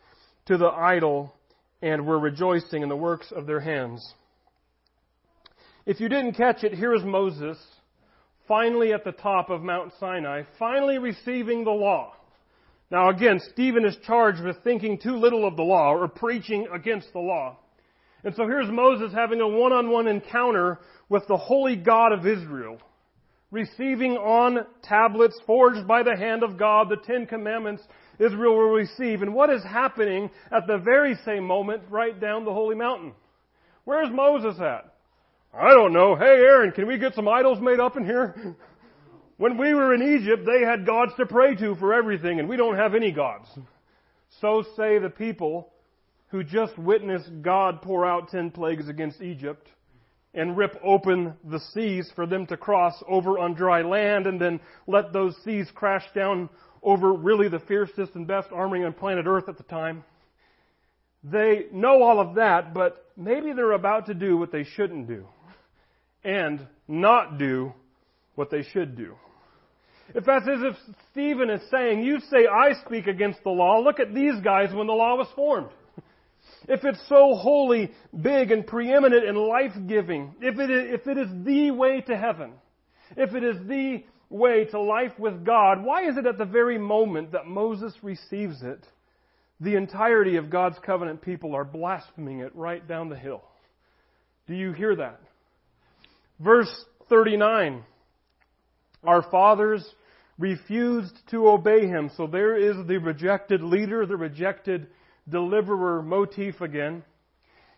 to 0.46 0.56
the 0.56 0.68
idol 0.68 1.34
and 1.82 2.06
were 2.06 2.18
rejoicing 2.18 2.82
in 2.82 2.88
the 2.88 2.96
works 2.96 3.30
of 3.30 3.46
their 3.46 3.60
hands. 3.60 4.14
If 5.84 6.00
you 6.00 6.08
didn't 6.08 6.34
catch 6.34 6.64
it, 6.64 6.72
here 6.72 6.94
is 6.94 7.02
Moses 7.02 7.58
finally 8.48 8.92
at 8.92 9.04
the 9.04 9.12
top 9.12 9.50
of 9.50 9.62
Mount 9.62 9.92
Sinai, 9.98 10.42
finally 10.58 10.98
receiving 10.98 11.64
the 11.64 11.70
law. 11.70 12.14
Now 12.90 13.08
again, 13.08 13.40
Stephen 13.52 13.84
is 13.84 13.96
charged 14.06 14.42
with 14.42 14.62
thinking 14.62 14.98
too 14.98 15.16
little 15.16 15.46
of 15.46 15.56
the 15.56 15.62
law 15.62 15.92
or 15.92 16.08
preaching 16.08 16.66
against 16.72 17.12
the 17.12 17.20
law. 17.20 17.58
And 18.25 18.35
so 18.35 18.47
here's 18.47 18.71
Moses 18.71 19.12
having 19.12 19.40
a 19.40 19.49
one-on-one 19.49 20.09
encounter 20.09 20.81
with 21.11 21.26
the 21.28 21.37
holy 21.37 21.76
God 21.76 22.12
of 22.12 22.26
Israel, 22.26 22.78
receiving 23.50 24.12
on 24.12 24.66
tablets 24.83 25.38
forged 25.47 25.87
by 25.87 26.02
the 26.02 26.16
hand 26.16 26.43
of 26.43 26.59
God 26.59 26.88
the 26.88 26.97
Ten 26.97 27.26
Commandments 27.26 27.83
Israel 28.19 28.57
will 28.57 28.71
receive. 28.71 29.21
And 29.21 29.35
what 29.35 29.50
is 29.50 29.62
happening 29.62 30.31
at 30.50 30.66
the 30.66 30.78
very 30.78 31.16
same 31.26 31.45
moment 31.45 31.83
right 31.90 32.19
down 32.19 32.45
the 32.45 32.52
holy 32.52 32.76
mountain? 32.76 33.12
Where's 33.85 34.11
Moses 34.11 34.59
at? 34.59 34.95
I 35.52 35.71
don't 35.71 35.93
know. 35.93 36.16
Hey 36.16 36.25
Aaron, 36.25 36.73
can 36.73 36.87
we 36.87 36.99
get 36.99 37.14
some 37.14 37.28
idols 37.28 37.59
made 37.61 37.81
up 37.81 37.97
in 37.97 38.04
here? 38.04 38.57
When 39.37 39.59
we 39.59 39.75
were 39.75 39.93
in 39.93 40.16
Egypt, 40.21 40.47
they 40.47 40.64
had 40.64 40.87
gods 40.87 41.11
to 41.16 41.26
pray 41.26 41.57
to 41.57 41.75
for 41.75 41.93
everything, 41.93 42.38
and 42.38 42.49
we 42.49 42.57
don't 42.57 42.76
have 42.76 42.95
any 42.95 43.11
gods. 43.11 43.49
So 44.40 44.62
say 44.76 45.00
the 45.00 45.11
people 45.11 45.73
who 46.34 46.42
just 46.42 46.76
witnessed 46.76 47.30
God 47.42 47.80
pour 47.80 48.04
out 48.04 48.28
ten 48.28 48.50
plagues 48.50 48.88
against 48.88 49.22
Egypt 49.22 49.68
and 50.34 50.56
rip 50.56 50.76
open 50.82 51.32
the 51.44 51.60
seas 51.72 52.10
for 52.16 52.26
them 52.26 52.44
to 52.48 52.56
cross 52.56 53.00
over 53.06 53.38
on 53.38 53.54
dry 53.54 53.82
land 53.82 54.26
and 54.26 54.40
then 54.40 54.58
let 54.88 55.12
those 55.12 55.36
seas 55.44 55.68
crash 55.76 56.02
down 56.12 56.50
over 56.82 57.12
really 57.12 57.48
the 57.48 57.60
fiercest 57.60 58.16
and 58.16 58.26
best 58.26 58.48
army 58.50 58.82
on 58.82 58.92
planet 58.92 59.26
Earth 59.28 59.48
at 59.48 59.56
the 59.58 59.62
time. 59.62 60.02
They 61.22 61.66
know 61.70 62.02
all 62.02 62.18
of 62.18 62.34
that, 62.34 62.74
but 62.74 63.12
maybe 63.16 63.52
they're 63.52 63.70
about 63.70 64.06
to 64.06 64.14
do 64.14 64.36
what 64.36 64.50
they 64.50 64.64
shouldn't 64.64 65.06
do 65.06 65.28
and 66.24 66.66
not 66.88 67.38
do 67.38 67.72
what 68.34 68.50
they 68.50 68.64
should 68.72 68.96
do. 68.96 69.14
If 70.16 70.24
that's 70.24 70.48
as 70.48 70.64
if 70.64 70.96
Stephen 71.12 71.48
is 71.48 71.62
saying, 71.70 72.02
you 72.02 72.18
say 72.28 72.48
I 72.48 72.72
speak 72.84 73.06
against 73.06 73.44
the 73.44 73.50
law, 73.50 73.78
look 73.78 74.00
at 74.00 74.12
these 74.12 74.40
guys 74.42 74.74
when 74.74 74.88
the 74.88 74.92
law 74.92 75.14
was 75.14 75.28
formed 75.36 75.70
if 76.68 76.85
it's 76.85 77.02
so 77.09 77.35
holy, 77.35 77.92
big, 78.23 78.50
and 78.50 78.66
preeminent 78.66 79.26
and 79.26 79.37
life-giving, 79.37 80.35
if 80.40 80.59
it, 80.59 80.71
is, 80.71 81.00
if 81.00 81.06
it 81.06 81.18
is 81.18 81.28
the 81.44 81.71
way 81.71 82.00
to 82.02 82.16
heaven, 82.16 82.52
if 83.16 83.35
it 83.35 83.44
is 83.44 83.56
the 83.66 84.04
way 84.30 84.64
to 84.66 84.80
life 84.80 85.12
with 85.18 85.44
God, 85.44 85.85
why 85.85 86.09
is 86.09 86.16
it 86.16 86.26
at 86.26 86.38
the 86.38 86.44
very 86.44 86.78
moment 86.78 87.33
that 87.33 87.47
Moses 87.47 87.92
receives 88.02 88.62
it, 88.62 88.85
the 89.61 89.76
entirety 89.76 90.37
of 90.37 90.50
God's 90.50 90.78
covenant 90.85 91.23
people 91.23 91.54
are 91.54 91.64
blaspheming 91.64 92.40
it 92.40 92.54
right 92.54 92.87
down 92.87 93.09
the 93.09 93.16
hill? 93.16 93.42
Do 94.47 94.54
you 94.54 94.73
hear 94.73 94.97
that? 94.97 95.21
Verse 96.40 96.85
39. 97.09 97.85
Our 99.04 99.23
fathers 99.30 99.85
refused 100.38 101.14
to 101.30 101.49
obey 101.49 101.87
him. 101.87 102.11
So 102.16 102.26
there 102.26 102.56
is 102.56 102.75
the 102.87 102.99
rejected 102.99 103.62
leader, 103.62 104.06
the 104.06 104.16
rejected 104.16 104.88
deliverer 105.28 106.02
motif 106.02 106.61
again. 106.61 107.02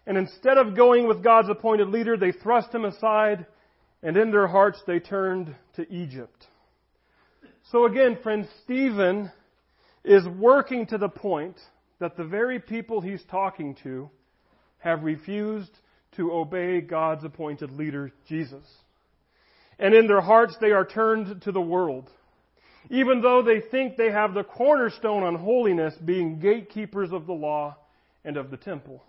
And 0.07 0.17
instead 0.17 0.59
of 0.59 0.77
going 0.77 1.09
with 1.09 1.23
God's 1.23 1.49
appointed 1.49 1.89
leader, 1.89 2.17
they 2.17 2.33
thrust 2.33 2.73
him 2.75 2.85
aside, 2.85 3.47
and 4.03 4.17
in 4.17 4.31
their 4.31 4.47
hearts 4.47 4.81
they 4.87 5.01
turned 5.01 5.55
to 5.75 5.93
Egypt. 5.93 6.47
So 7.73 7.87
again, 7.87 8.19
friends, 8.23 8.47
Stephen 8.63 9.33
is 10.05 10.25
working 10.39 10.87
to 10.87 10.99
the 10.99 11.09
point 11.09 11.57
that 11.99 12.17
the 12.17 12.25
very 12.25 12.61
people 12.61 13.01
he's 13.01 13.23
talking 13.31 13.75
to 13.83 14.11
have 14.79 15.03
refused 15.03 15.73
to 16.17 16.33
obey 16.33 16.81
God's 16.81 17.25
appointed 17.25 17.73
leader, 17.73 18.13
Jesus. 18.29 18.65
And 19.79 19.95
in 19.95 20.07
their 20.07 20.21
hearts 20.21 20.57
they 20.61 20.71
are 20.71 20.87
turned 20.87 21.43
to 21.43 21.53
the 21.53 21.61
world 21.61 22.09
even 22.91 23.21
though 23.21 23.43
they 23.43 23.61
think 23.61 23.97
they 23.97 24.11
have 24.11 24.35
the 24.35 24.45
cornerstone 24.45 25.23
on 25.23 25.35
holiness, 25.35 25.95
being 26.05 26.39
gatekeepers 26.39 27.13
of 27.13 27.27
the 27.27 27.33
law 27.33 27.77
and 28.25 28.37
of 28.37 28.51
the 28.51 28.57
temple. 28.57 29.03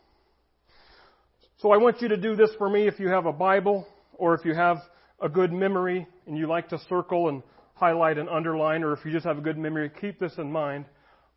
So 1.60 1.72
I 1.72 1.78
want 1.78 2.02
you 2.02 2.08
to 2.10 2.18
do 2.18 2.36
this 2.36 2.52
for 2.58 2.70
me 2.70 2.88
if 2.88 3.00
you 3.00 3.10
have 3.10 3.26
a 3.26 3.34
Bible 3.34 3.88
or 4.14 4.34
if 4.34 4.46
you 4.46 4.54
have 4.54 4.78
a 5.22 5.30
good 5.30 5.52
memory 5.52 6.08
and 6.26 6.38
you 6.38 6.48
like 6.48 6.70
to 6.70 6.80
circle 6.90 7.30
and 7.30 7.42
highlight 7.74 8.18
and 8.18 8.28
underline, 8.30 8.84
or 8.84 8.94
if 8.94 9.06
you 9.06 9.12
just 9.12 9.26
have 9.26 9.38
a 9.38 9.42
good 9.42 9.58
memory, 9.58 9.92
keep 10.02 10.20
this 10.20 10.34
in 10.38 10.52
mind. 10.52 10.86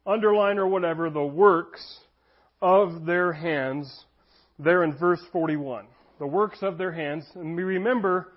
Underline 0.07 0.59
or 0.59 0.67
whatever 0.67 1.11
the 1.11 1.25
works 1.25 1.99
of 2.63 3.05
their 3.05 3.33
hands, 3.33 4.05
there 4.59 4.83
in 4.85 4.97
verse 4.97 5.21
41. 5.33 5.87
The 6.19 6.27
works 6.27 6.59
of 6.63 6.79
their 6.79 6.93
hands. 6.93 7.25
And 7.35 7.57
we 7.57 7.63
remember 7.63 8.33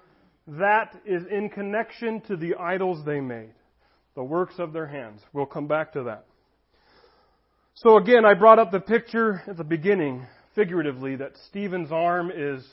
that 0.48 0.96
is 1.06 1.24
in 1.30 1.50
connection 1.50 2.22
to 2.22 2.36
the 2.36 2.56
idols 2.56 3.06
they 3.06 3.22
made 3.22 3.54
the 4.16 4.24
works 4.24 4.56
of 4.60 4.74
their 4.74 4.88
hands. 4.88 5.22
We'll 5.34 5.46
come 5.46 5.68
back 5.68 5.94
to 5.94 6.04
that. 6.04 6.26
So 7.76 7.98
again, 7.98 8.26
I 8.26 8.36
brought 8.36 8.60
up 8.60 8.72
the 8.72 8.80
picture 8.80 9.42
at 9.48 9.58
the 9.58 9.64
beginning, 9.64 10.28
figuratively, 10.54 11.16
that 11.16 11.34
Stephen's 11.50 11.92
arm 11.92 12.32
is 12.34 12.64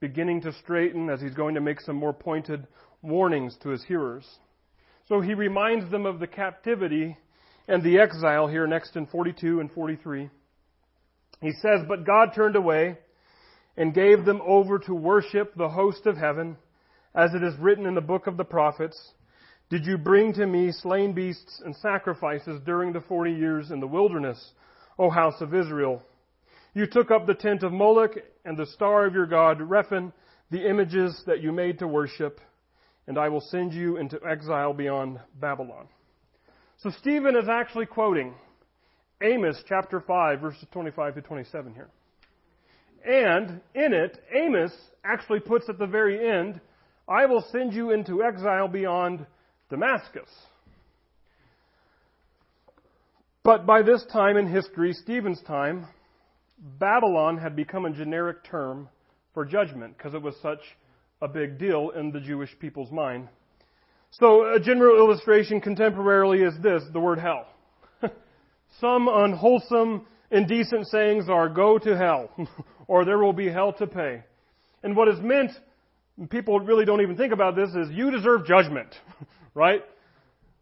beginning 0.00 0.42
to 0.42 0.52
straighten 0.52 1.08
as 1.08 1.20
he's 1.20 1.34
going 1.34 1.54
to 1.54 1.60
make 1.60 1.80
some 1.80 1.96
more 1.96 2.12
pointed 2.12 2.66
warnings 3.02 3.56
to 3.62 3.70
his 3.70 3.82
hearers. 3.84 4.26
So 5.08 5.20
he 5.20 5.34
reminds 5.34 5.90
them 5.90 6.06
of 6.06 6.20
the 6.20 6.26
captivity 6.26 7.16
and 7.66 7.82
the 7.82 7.98
exile 7.98 8.48
here 8.48 8.66
next 8.66 8.96
in 8.96 9.06
42 9.06 9.60
and 9.60 9.70
43. 9.72 10.28
He 11.40 11.52
says, 11.52 11.80
But 11.88 12.04
God 12.04 12.30
turned 12.34 12.56
away 12.56 12.98
and 13.76 13.94
gave 13.94 14.24
them 14.24 14.40
over 14.46 14.78
to 14.80 14.94
worship 14.94 15.54
the 15.54 15.68
host 15.68 16.06
of 16.06 16.16
heaven, 16.16 16.56
as 17.14 17.32
it 17.34 17.42
is 17.42 17.58
written 17.58 17.86
in 17.86 17.94
the 17.94 18.00
book 18.00 18.26
of 18.26 18.36
the 18.36 18.44
prophets. 18.44 19.12
Did 19.70 19.86
you 19.86 19.98
bring 19.98 20.32
to 20.32 20.46
me 20.48 20.72
slain 20.72 21.12
beasts 21.12 21.62
and 21.64 21.76
sacrifices 21.76 22.60
during 22.66 22.92
the 22.92 23.02
forty 23.02 23.30
years 23.30 23.70
in 23.70 23.78
the 23.78 23.86
wilderness, 23.86 24.52
O 24.98 25.10
house 25.10 25.40
of 25.40 25.54
Israel? 25.54 26.02
You 26.74 26.88
took 26.88 27.12
up 27.12 27.24
the 27.24 27.34
tent 27.34 27.62
of 27.62 27.72
Moloch 27.72 28.16
and 28.44 28.58
the 28.58 28.66
star 28.66 29.06
of 29.06 29.14
your 29.14 29.26
god, 29.26 29.60
Rephan, 29.60 30.12
the 30.50 30.68
images 30.68 31.22
that 31.28 31.40
you 31.40 31.52
made 31.52 31.78
to 31.78 31.86
worship, 31.86 32.40
and 33.06 33.16
I 33.16 33.28
will 33.28 33.40
send 33.40 33.72
you 33.72 33.96
into 33.96 34.18
exile 34.28 34.72
beyond 34.72 35.20
Babylon. 35.40 35.86
So 36.78 36.90
Stephen 36.98 37.36
is 37.36 37.48
actually 37.48 37.86
quoting 37.86 38.34
Amos 39.22 39.62
chapter 39.68 40.00
5, 40.00 40.40
verses 40.40 40.66
25 40.72 41.14
to 41.14 41.22
27 41.22 41.74
here. 41.74 41.90
And 43.06 43.60
in 43.76 43.92
it, 43.92 44.20
Amos 44.34 44.72
actually 45.04 45.40
puts 45.40 45.68
at 45.68 45.78
the 45.78 45.86
very 45.86 46.28
end, 46.28 46.60
I 47.08 47.26
will 47.26 47.44
send 47.52 47.72
you 47.72 47.92
into 47.92 48.24
exile 48.24 48.66
beyond 48.66 49.26
Damascus. 49.70 50.28
But 53.42 53.66
by 53.66 53.82
this 53.82 54.04
time 54.12 54.36
in 54.36 54.46
history, 54.46 54.92
Stephen's 54.92 55.40
time, 55.42 55.86
Babylon 56.78 57.38
had 57.38 57.56
become 57.56 57.86
a 57.86 57.90
generic 57.90 58.44
term 58.44 58.88
for 59.32 59.46
judgment 59.46 59.96
because 59.96 60.12
it 60.12 60.20
was 60.20 60.34
such 60.42 60.60
a 61.22 61.28
big 61.28 61.58
deal 61.58 61.90
in 61.90 62.10
the 62.10 62.20
Jewish 62.20 62.50
people's 62.58 62.90
mind. 62.90 63.28
So 64.10 64.54
a 64.54 64.60
general 64.60 64.96
illustration 64.96 65.60
contemporarily 65.60 66.46
is 66.46 66.60
this, 66.62 66.82
the 66.92 67.00
word 67.00 67.18
hell. 67.18 67.46
Some 68.80 69.08
unwholesome, 69.08 70.06
indecent 70.30 70.88
sayings 70.88 71.28
are 71.28 71.48
go 71.48 71.78
to 71.78 71.96
hell, 71.96 72.30
or 72.88 73.04
there 73.04 73.18
will 73.18 73.32
be 73.32 73.48
hell 73.48 73.72
to 73.74 73.86
pay. 73.86 74.22
And 74.82 74.96
what 74.96 75.08
is 75.08 75.20
meant, 75.20 75.52
people 76.28 76.58
really 76.60 76.84
don't 76.84 77.00
even 77.00 77.16
think 77.16 77.32
about 77.32 77.54
this, 77.54 77.70
is 77.70 77.90
you 77.90 78.10
deserve 78.10 78.46
judgment, 78.46 78.88
right? 79.54 79.84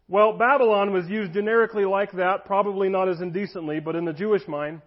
Well, 0.07 0.33
Babylon 0.33 0.91
was 0.91 1.07
used 1.07 1.33
generically 1.33 1.85
like 1.85 2.11
that, 2.13 2.45
probably 2.45 2.89
not 2.89 3.09
as 3.09 3.21
indecently, 3.21 3.79
but 3.79 3.95
in 3.95 4.05
the 4.05 4.13
Jewish 4.13 4.47
mind, 4.47 4.81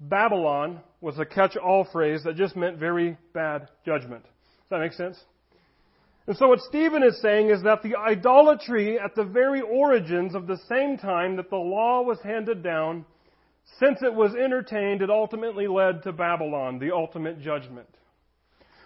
Babylon 0.00 0.80
was 1.00 1.18
a 1.18 1.24
catch-all 1.24 1.84
phrase 1.90 2.22
that 2.24 2.36
just 2.36 2.56
meant 2.56 2.78
very 2.78 3.16
bad 3.32 3.68
judgment. 3.84 4.22
Does 4.22 4.70
that 4.70 4.78
make 4.80 4.92
sense? 4.92 5.18
And 6.28 6.36
so 6.36 6.48
what 6.48 6.60
Stephen 6.60 7.02
is 7.02 7.20
saying 7.22 7.48
is 7.48 7.62
that 7.62 7.82
the 7.82 7.96
idolatry 7.96 8.98
at 8.98 9.14
the 9.14 9.24
very 9.24 9.62
origins 9.62 10.34
of 10.34 10.46
the 10.46 10.58
same 10.68 10.98
time 10.98 11.36
that 11.36 11.50
the 11.50 11.56
law 11.56 12.02
was 12.02 12.20
handed 12.22 12.62
down, 12.62 13.06
since 13.80 14.02
it 14.02 14.14
was 14.14 14.34
entertained, 14.34 15.02
it 15.02 15.10
ultimately 15.10 15.66
led 15.66 16.02
to 16.02 16.12
Babylon, 16.12 16.78
the 16.78 16.92
ultimate 16.94 17.40
judgment. 17.40 17.88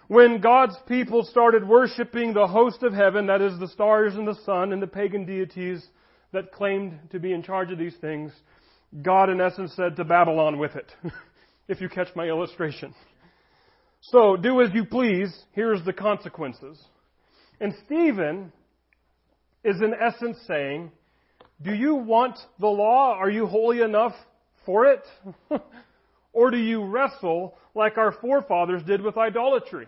When 0.07 0.41
God's 0.41 0.75
people 0.87 1.23
started 1.23 1.67
worshiping 1.67 2.33
the 2.33 2.47
host 2.47 2.83
of 2.83 2.93
heaven, 2.93 3.27
that 3.27 3.41
is 3.41 3.57
the 3.59 3.69
stars 3.69 4.15
and 4.15 4.27
the 4.27 4.37
sun 4.45 4.73
and 4.73 4.81
the 4.81 4.87
pagan 4.87 5.25
deities 5.25 5.85
that 6.33 6.51
claimed 6.51 6.99
to 7.11 7.19
be 7.19 7.31
in 7.31 7.41
charge 7.41 7.71
of 7.71 7.77
these 7.77 7.95
things, 8.01 8.31
God 9.01 9.29
in 9.29 9.39
essence 9.39 9.73
said 9.75 9.95
to 9.95 10.03
Babylon 10.03 10.59
with 10.59 10.75
it, 10.75 10.91
if 11.67 11.79
you 11.79 11.87
catch 11.87 12.09
my 12.15 12.25
illustration. 12.25 12.93
So, 14.01 14.35
do 14.35 14.61
as 14.61 14.69
you 14.73 14.83
please, 14.83 15.33
here's 15.53 15.83
the 15.85 15.93
consequences. 15.93 16.77
And 17.61 17.73
Stephen 17.85 18.51
is 19.63 19.77
in 19.81 19.93
essence 19.93 20.37
saying, 20.45 20.91
Do 21.61 21.73
you 21.73 21.95
want 21.95 22.37
the 22.59 22.67
law? 22.67 23.15
Are 23.17 23.29
you 23.29 23.45
holy 23.45 23.81
enough 23.81 24.13
for 24.65 24.87
it? 24.87 25.03
or 26.33 26.51
do 26.51 26.57
you 26.57 26.83
wrestle 26.83 27.55
like 27.73 27.97
our 27.97 28.11
forefathers 28.11 28.83
did 28.83 29.01
with 29.01 29.17
idolatry? 29.17 29.87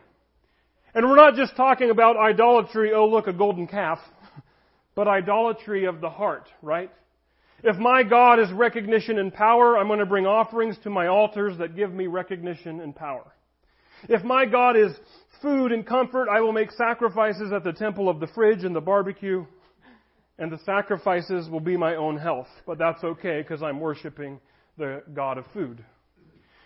And 0.95 1.07
we're 1.07 1.17
not 1.17 1.35
just 1.35 1.55
talking 1.55 1.91
about 1.91 2.17
idolatry, 2.17 2.93
oh 2.93 3.05
look, 3.07 3.27
a 3.27 3.33
golden 3.33 3.67
calf, 3.67 3.99
but 4.95 5.07
idolatry 5.07 5.85
of 5.85 6.01
the 6.01 6.09
heart, 6.09 6.49
right? 6.63 6.89
If 7.63 7.77
my 7.77 8.01
God 8.03 8.39
is 8.39 8.51
recognition 8.51 9.19
and 9.19 9.33
power, 9.33 9.77
I'm 9.77 9.87
going 9.87 9.99
to 9.99 10.05
bring 10.05 10.25
offerings 10.25 10.77
to 10.83 10.89
my 10.89 11.07
altars 11.07 11.57
that 11.59 11.75
give 11.75 11.93
me 11.93 12.07
recognition 12.07 12.81
and 12.81 12.95
power. 12.95 13.31
If 14.09 14.23
my 14.23 14.45
God 14.45 14.75
is 14.77 14.91
food 15.41 15.71
and 15.71 15.85
comfort. 15.85 16.27
I 16.29 16.41
will 16.41 16.53
make 16.53 16.71
sacrifices 16.71 17.51
at 17.53 17.63
the 17.63 17.73
temple 17.73 18.09
of 18.09 18.19
the 18.19 18.27
fridge 18.27 18.63
and 18.63 18.75
the 18.75 18.81
barbecue. 18.81 19.45
And 20.37 20.51
the 20.51 20.59
sacrifices 20.65 21.49
will 21.49 21.61
be 21.61 21.77
my 21.77 21.95
own 21.95 22.17
health. 22.17 22.47
But 22.65 22.77
that's 22.77 23.03
okay 23.03 23.41
because 23.41 23.63
I'm 23.63 23.79
worshiping 23.79 24.39
the 24.77 25.03
God 25.13 25.37
of 25.37 25.45
food. 25.53 25.83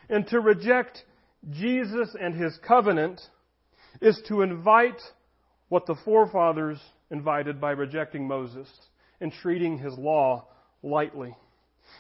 And 0.10 0.26
to 0.28 0.40
reject 0.40 1.04
Jesus 1.52 2.16
and 2.20 2.34
his 2.34 2.58
covenant 2.68 3.22
is 4.02 4.22
to 4.28 4.42
invite 4.42 5.02
what 5.70 5.86
the 5.86 5.96
forefathers 6.06 6.80
invited 7.12 7.60
by 7.60 7.72
rejecting 7.72 8.28
Moses 8.28 8.68
and 9.22 9.32
treating 9.32 9.78
his 9.78 9.98
law 9.98 10.46
lightly. 10.84 11.36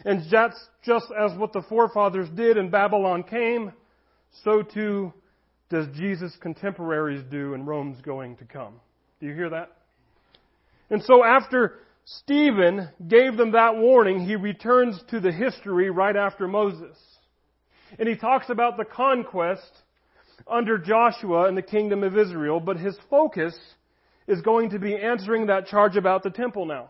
And 0.06 0.24
that's 0.32 0.60
just 0.84 1.08
as 1.18 1.38
what 1.38 1.54
the 1.54 1.64
forefathers 1.64 2.30
did 2.30 2.58
in 2.58 2.70
Babylon 2.70 3.24
came, 3.24 3.74
so 4.44 4.62
too 4.62 5.14
does 5.70 5.88
Jesus' 5.96 6.36
contemporaries 6.40 7.24
do 7.30 7.54
in 7.54 7.66
Rome's 7.66 8.02
going 8.02 8.38
to 8.38 8.46
come. 8.46 8.76
Do 9.20 9.28
you 9.28 9.34
hear 9.34 9.50
that? 9.50 9.72
And 10.90 11.04
so 11.04 11.24
after 11.24 11.80
Stephen 12.06 12.90
gave 13.08 13.38
them 13.38 13.52
that 13.52 13.76
warning, 13.76 14.26
he 14.26 14.36
returns 14.36 15.00
to 15.10 15.20
the 15.20 15.32
history 15.32 15.90
right 15.90 16.16
after 16.16 16.48
Moses. 16.48 16.98
And 17.98 18.08
he 18.08 18.16
talks 18.16 18.50
about 18.50 18.78
the 18.78 18.86
conquest 18.86 19.72
under 20.48 20.78
Joshua 20.78 21.48
in 21.48 21.56
the 21.56 21.62
kingdom 21.62 22.04
of 22.04 22.18
Israel, 22.18 22.60
but 22.60 22.78
his 22.78 22.98
focus 23.10 23.58
is 24.28 24.42
going 24.42 24.70
to 24.72 24.80
be 24.80 24.96
answering 24.96 25.48
that 25.48 25.68
charge 25.68 25.96
about 25.96 26.24
the 26.24 26.30
temple 26.30 26.66
now. 26.66 26.90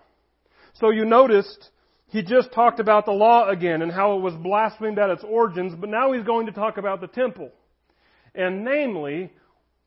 So 0.74 0.90
you 0.90 1.06
noticed 1.06 1.70
he 2.08 2.22
just 2.24 2.52
talked 2.52 2.80
about 2.80 3.06
the 3.06 3.12
law 3.12 3.48
again 3.50 3.82
and 3.82 3.92
how 3.92 4.18
it 4.18 4.22
was 4.22 4.34
blasphemed 4.36 5.00
at 5.00 5.10
its 5.10 5.24
origins, 5.24 5.74
but 5.80 5.90
now 5.90 6.12
he's 6.12 6.24
going 6.24 6.48
to 6.48 6.52
talk 6.52 6.78
about 6.78 7.02
the 7.02 7.08
temple. 7.08 7.52
And 8.36 8.64
namely, 8.64 9.32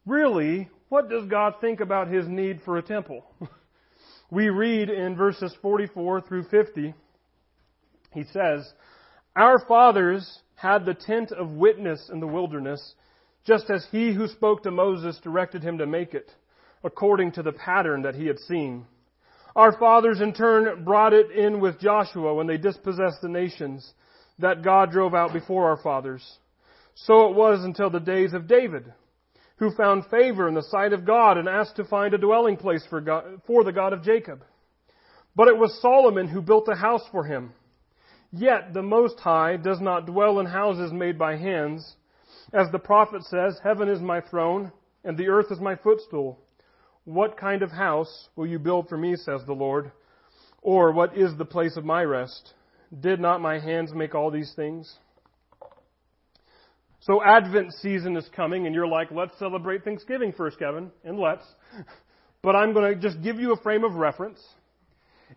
really, 0.07 0.69
what 0.89 1.09
does 1.09 1.27
God 1.27 1.55
think 1.61 1.81
about 1.81 2.09
his 2.09 2.27
need 2.29 2.61
for 2.65 2.79
a 2.79 2.83
temple? 2.83 3.25
we 4.31 4.49
read 4.49 4.89
in 4.89 5.17
verses 5.17 5.55
44 5.61 6.23
through 6.23 6.45
50, 6.45 6.95
he 8.13 8.25
says, 8.33 8.71
Our 9.35 9.59
fathers 9.67 10.41
had 10.55 10.85
the 10.85 10.95
tent 10.95 11.33
of 11.33 11.51
witness 11.51 12.09
in 12.13 12.21
the 12.21 12.27
wilderness, 12.27 12.95
just 13.45 13.71
as 13.71 13.87
he 13.91 14.13
who 14.13 14.29
spoke 14.29 14.63
to 14.63 14.71
Moses 14.71 15.19
directed 15.23 15.63
him 15.63 15.79
to 15.79 15.87
make 15.87 16.15
it, 16.15 16.31
according 16.85 17.33
to 17.33 17.43
the 17.43 17.53
pattern 17.53 18.03
that 18.03 18.15
he 18.15 18.27
had 18.27 18.39
seen. 18.41 18.87
Our 19.55 19.77
fathers 19.79 20.21
in 20.21 20.33
turn 20.33 20.85
brought 20.85 21.13
it 21.13 21.31
in 21.31 21.61
with 21.61 21.81
Joshua 21.81 22.35
when 22.35 22.47
they 22.47 22.57
dispossessed 22.57 23.21
the 23.21 23.29
nations 23.29 23.93
that 24.39 24.63
God 24.63 24.91
drove 24.91 25.15
out 25.15 25.33
before 25.33 25.69
our 25.69 25.77
fathers. 25.77 26.39
So 26.95 27.29
it 27.29 27.37
was 27.37 27.65
until 27.65 27.91
the 27.91 28.01
days 28.01 28.33
of 28.33 28.49
David, 28.49 28.93
who 29.57 29.75
found 29.75 30.07
favor 30.07 30.49
in 30.49 30.55
the 30.55 30.63
sight 30.63 30.93
of 30.93 31.05
God 31.05 31.37
and 31.37 31.49
asked 31.49 31.77
to 31.77 31.85
find 31.85 32.15
a 32.15 32.19
dwelling 32.19 32.57
place 32.57 32.85
for, 32.89 33.01
God, 33.01 33.43
for 33.47 33.63
the 33.65 33.73
God 33.73 33.93
of 33.93 34.03
Jacob. 34.03 34.43
But 35.35 35.49
it 35.49 35.57
was 35.57 35.81
Solomon 35.81 36.29
who 36.29 36.43
built 36.43 36.69
a 36.69 36.75
house 36.75 37.05
for 37.11 37.25
him. 37.25 37.53
Yet 38.33 38.73
the 38.73 38.83
Most 38.83 39.19
High 39.21 39.57
does 39.57 39.81
not 39.81 40.07
dwell 40.07 40.41
in 40.41 40.47
houses 40.47 40.93
made 40.93 41.19
by 41.19 41.37
hands. 41.37 41.95
As 42.53 42.71
the 42.71 42.79
prophet 42.79 43.25
says, 43.25 43.59
Heaven 43.65 43.89
is 43.89 44.01
my 44.01 44.21
throne, 44.21 44.73
and 45.05 45.17
the 45.17 45.29
earth 45.29 45.47
is 45.51 45.61
my 45.61 45.75
footstool. 45.77 46.39
What 47.05 47.39
kind 47.39 47.63
of 47.63 47.73
house 47.73 48.29
will 48.37 48.47
you 48.47 48.59
build 48.59 48.89
for 48.89 48.99
me, 48.99 49.17
says 49.17 49.41
the 49.47 49.55
Lord? 49.55 49.91
Or 50.61 50.93
what 50.93 51.17
is 51.17 51.37
the 51.37 51.45
place 51.45 51.77
of 51.77 51.85
my 51.85 52.03
rest? 52.03 52.55
Did 53.01 53.21
not 53.21 53.41
my 53.41 53.59
hands 53.59 53.93
make 53.95 54.15
all 54.15 54.31
these 54.31 54.53
things? 54.55 54.99
So 57.01 57.23
Advent 57.25 57.73
season 57.81 58.17
is 58.17 58.29
coming, 58.37 58.67
and 58.67 58.75
you're 58.75 58.87
like, 58.87 59.11
let's 59.11 59.37
celebrate 59.39 59.83
Thanksgiving 59.83 60.33
first, 60.33 60.59
Kevin, 60.59 60.91
and 61.05 61.19
let's. 61.19 61.45
But 62.43 62.57
I'm 62.57 62.73
going 62.73 62.93
to 62.93 63.01
just 63.01 63.23
give 63.23 63.37
you 63.37 63.53
a 63.53 63.57
frame 63.63 63.85
of 63.85 63.95
reference. 63.95 64.41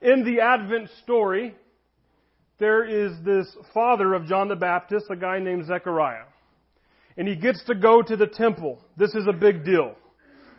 In 0.02 0.24
the 0.24 0.42
Advent 0.42 0.90
story, 1.04 1.54
there 2.58 2.84
is 2.84 3.12
this 3.24 3.46
father 3.76 4.16
of 4.16 4.26
John 4.26 4.48
the 4.48 4.56
Baptist, 4.56 5.06
a 5.12 5.16
guy 5.16 5.38
named 5.38 5.68
Zechariah. 5.68 6.24
And 7.18 7.28
he 7.28 7.36
gets 7.36 7.64
to 7.66 7.76
go 7.76 8.02
to 8.02 8.16
the 8.16 8.28
temple. 8.28 8.84
This 8.98 9.16
is 9.16 9.28
a 9.28 9.34
big 9.34 9.64
deal. 9.64 9.96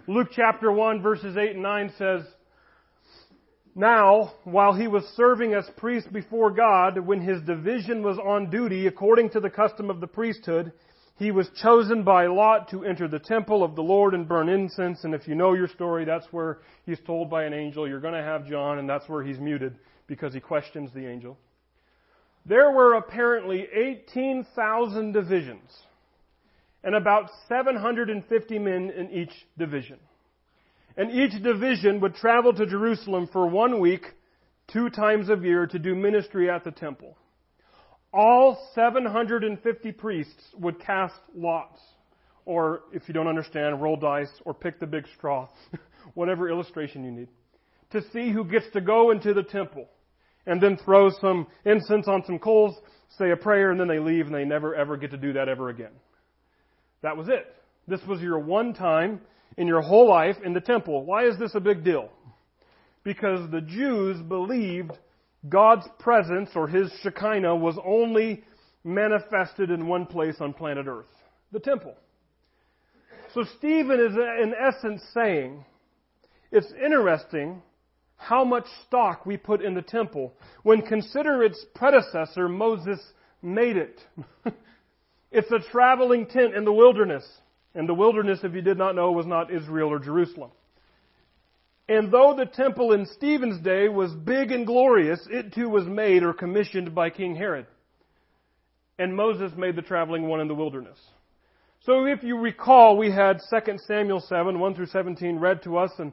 Luke 0.09 0.29
chapter 0.33 0.71
1 0.71 1.03
verses 1.03 1.37
8 1.37 1.53
and 1.53 1.63
9 1.63 1.93
says, 1.99 2.23
Now, 3.75 4.35
while 4.45 4.73
he 4.73 4.87
was 4.87 5.05
serving 5.17 5.53
as 5.53 5.69
priest 5.77 6.13
before 6.13 6.51
God, 6.51 6.99
when 6.99 7.21
his 7.21 7.43
division 7.43 8.03
was 8.03 8.19
on 8.19 8.49
duty 8.51 8.87
according 8.87 9.31
to 9.31 9.41
the 9.41 9.51
custom 9.51 9.91
of 9.91 10.01
the 10.01 10.07
priesthood, 10.07 10.73
he 11.19 11.31
was 11.31 11.49
chosen 11.63 12.05
by 12.05 12.27
Lot 12.27 12.69
to 12.71 12.85
enter 12.85 13.09
the 13.09 13.19
temple 13.19 13.65
of 13.65 13.75
the 13.75 13.83
Lord 13.83 14.15
and 14.15 14.29
burn 14.29 14.49
incense. 14.49 15.03
And 15.05 15.15
if 15.15 15.27
you 15.27 15.35
know 15.35 15.55
your 15.55 15.69
story, 15.69 16.05
that's 16.05 16.27
where 16.31 16.59
he's 16.85 17.01
told 17.07 17.31
by 17.31 17.45
an 17.45 17.55
angel, 17.55 17.89
you're 17.89 18.01
going 18.01 18.15
to 18.15 18.23
have 18.23 18.47
John, 18.47 18.79
and 18.79 18.89
that's 18.89 19.09
where 19.09 19.25
he's 19.25 19.39
muted 19.39 19.77
because 20.07 20.35
he 20.35 20.41
questions 20.41 20.91
the 20.95 21.07
angel. 21.07 21.39
There 22.45 22.71
were 22.71 22.95
apparently 22.95 23.67
18,000 23.75 25.13
divisions 25.13 25.71
and 26.87 26.95
about 26.95 27.29
750 27.49 28.59
men 28.59 28.91
in 28.91 29.11
each 29.11 29.33
division. 29.59 29.99
And 30.97 31.11
each 31.11 31.43
division 31.43 32.01
would 32.01 32.15
travel 32.15 32.55
to 32.55 32.65
Jerusalem 32.65 33.29
for 33.31 33.47
one 33.47 33.81
week, 33.81 34.07
two 34.73 34.89
times 34.89 35.29
a 35.29 35.37
year, 35.37 35.67
to 35.67 35.79
do 35.79 35.95
ministry 35.95 36.49
at 36.49 36.65
the 36.65 36.71
temple 36.71 37.19
all 38.17 38.59
750 38.75 39.93
priests 39.93 40.43
would 40.59 40.81
cast 40.81 41.15
lots, 41.35 41.79
or 42.47 42.83
if 42.93 43.03
you 43.09 43.15
don't 43.15 43.29
understand, 43.29 43.83
roll 43.83 43.97
dice, 43.97 44.31
or 44.45 44.55
pick 44.55 44.81
the 44.81 44.87
big 44.87 45.07
straw, 45.17 45.49
whatever 46.15 46.49
illustration 46.49 47.05
you 47.05 47.11
need, 47.11 47.29
to 47.91 48.01
see 48.13 48.33
who 48.33 48.45
gets 48.45 48.67
to 48.73 48.81
go 48.81 49.11
into 49.11 49.35
the 49.35 49.43
temple. 49.43 49.87
and 50.49 50.61
then 50.61 50.77
throw 50.77 51.11
some 51.21 51.47
incense 51.65 52.07
on 52.07 52.23
some 52.25 52.39
coals, 52.39 52.77
say 53.19 53.33
a 53.33 53.37
prayer, 53.37 53.73
and 53.73 53.81
then 53.81 53.89
they 53.89 53.99
leave 53.99 54.27
and 54.27 54.35
they 54.35 54.45
never 54.45 54.75
ever 54.77 54.97
get 54.97 55.11
to 55.11 55.17
do 55.17 55.33
that 55.33 55.49
ever 55.49 55.69
again. 55.71 55.91
That 57.03 57.17
was 57.17 57.29
it. 57.29 57.55
This 57.89 58.01
was 58.07 58.21
your 58.21 58.39
one 58.39 58.75
time 58.75 59.21
in 59.57 59.67
your 59.67 59.81
whole 59.81 60.09
life 60.09 60.37
in 60.45 60.53
the 60.53 60.61
temple. 60.61 61.05
Why 61.05 61.27
is 61.27 61.39
this 61.39 61.55
a 61.55 61.61
big 61.61 61.85
deal? 61.85 62.11
Because 63.05 63.51
the 63.51 63.61
Jews 63.61 64.21
believed 64.21 64.93
God's 65.49 65.87
presence 65.99 66.51
or 66.55 66.67
His 66.67 66.91
Shekinah 67.03 67.55
was 67.55 67.79
only 67.85 68.43
manifested 68.85 69.71
in 69.71 69.87
one 69.87 70.07
place 70.07 70.37
on 70.41 70.53
planet 70.53 70.87
Earth 70.89 71.07
the 71.53 71.61
temple. 71.61 71.95
So 73.35 73.45
Stephen 73.59 74.01
is 74.01 74.15
in 74.15 74.55
essence 74.55 75.03
saying, 75.13 75.65
it's 76.51 76.73
interesting 76.83 77.63
how 78.17 78.45
much 78.45 78.65
stock 78.87 79.27
we 79.27 79.37
put 79.37 79.63
in 79.63 79.75
the 79.75 79.83
temple 79.83 80.35
when 80.63 80.83
consider 80.83 81.43
its 81.43 81.65
predecessor, 81.75 82.49
Moses 82.49 83.01
made 83.43 83.77
it. 83.77 84.01
it's 85.37 85.53
a 85.53 85.71
traveling 85.71 86.27
tent 86.27 86.55
in 86.55 86.65
the 86.65 86.73
wilderness. 86.73 87.27
And 87.75 87.87
the 87.87 87.95
wilderness, 87.95 88.41
if 88.43 88.55
you 88.55 88.63
did 88.63 88.79
not 88.79 88.95
know, 88.95 89.13
was 89.13 89.27
not 89.27 89.53
Israel 89.53 89.93
or 89.93 89.99
Jerusalem. 89.99 90.51
And 91.89 92.11
though 92.11 92.35
the 92.35 92.47
temple 92.47 92.93
in 92.93 93.05
Stephen's 93.05 93.61
day 93.63 93.89
was 93.89 94.11
big 94.13 94.51
and 94.51 94.67
glorious, 94.67 95.21
it 95.31 95.53
too 95.53 95.69
was 95.69 95.87
made 95.87 96.23
or 96.23 96.33
commissioned 96.33 96.95
by 96.95 97.11
King 97.11 97.37
Herod. 97.37 97.67
And 98.99 99.15
Moses 99.15 99.53
made 99.57 99.77
the 99.77 99.83
traveling 99.83 100.27
one 100.27 100.41
in 100.41 100.49
the 100.49 100.55
wilderness. 100.55 100.99
So 101.85 102.07
if 102.07 102.23
you 102.23 102.39
recall, 102.39 102.97
we 102.97 103.11
had 103.11 103.41
2 103.51 103.77
Samuel 103.87 104.21
7, 104.21 104.59
1 104.59 104.75
through 104.75 104.87
17 104.87 105.37
read 105.37 105.63
to 105.65 105.77
us, 105.77 105.91
and 105.99 106.13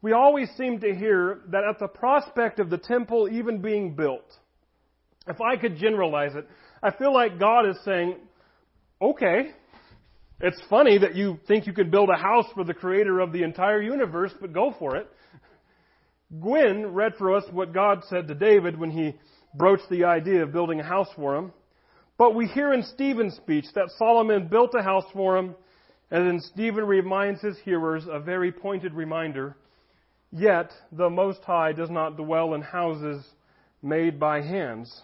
we 0.00 0.12
always 0.12 0.48
seem 0.56 0.78
to 0.80 0.94
hear 0.94 1.40
that 1.48 1.64
at 1.68 1.80
the 1.80 1.88
prospect 1.88 2.60
of 2.60 2.70
the 2.70 2.78
temple 2.78 3.28
even 3.30 3.60
being 3.60 3.94
built, 3.94 4.24
if 5.26 5.40
I 5.40 5.56
could 5.56 5.76
generalize 5.76 6.36
it, 6.36 6.46
I 6.82 6.92
feel 6.92 7.12
like 7.12 7.38
God 7.38 7.68
is 7.68 7.76
saying, 7.84 8.16
okay, 9.00 9.50
it's 10.40 10.60
funny 10.68 10.98
that 10.98 11.14
you 11.14 11.38
think 11.46 11.66
you 11.66 11.72
can 11.72 11.90
build 11.90 12.08
a 12.08 12.18
house 12.18 12.46
for 12.54 12.64
the 12.64 12.74
creator 12.74 13.20
of 13.20 13.32
the 13.32 13.42
entire 13.42 13.80
universe, 13.80 14.32
but 14.40 14.52
go 14.52 14.74
for 14.78 14.96
it. 14.96 15.08
Gwen 16.40 16.92
read 16.92 17.14
for 17.18 17.34
us 17.34 17.44
what 17.50 17.74
God 17.74 18.02
said 18.08 18.28
to 18.28 18.34
David 18.34 18.78
when 18.78 18.90
he 18.90 19.16
broached 19.54 19.88
the 19.90 20.04
idea 20.04 20.42
of 20.42 20.52
building 20.52 20.80
a 20.80 20.84
house 20.84 21.08
for 21.16 21.36
him. 21.36 21.52
But 22.16 22.34
we 22.34 22.46
hear 22.46 22.72
in 22.72 22.82
Stephen's 22.82 23.34
speech 23.36 23.64
that 23.74 23.90
Solomon 23.96 24.48
built 24.48 24.74
a 24.78 24.82
house 24.82 25.06
for 25.12 25.36
him, 25.36 25.54
and 26.10 26.26
then 26.26 26.40
Stephen 26.40 26.84
reminds 26.84 27.40
his 27.40 27.58
hearers 27.64 28.04
a 28.08 28.20
very 28.20 28.52
pointed 28.52 28.94
reminder 28.94 29.56
Yet 30.32 30.70
the 30.92 31.10
Most 31.10 31.42
High 31.42 31.72
does 31.72 31.90
not 31.90 32.16
dwell 32.16 32.54
in 32.54 32.62
houses 32.62 33.24
made 33.82 34.20
by 34.20 34.40
hands. 34.40 35.02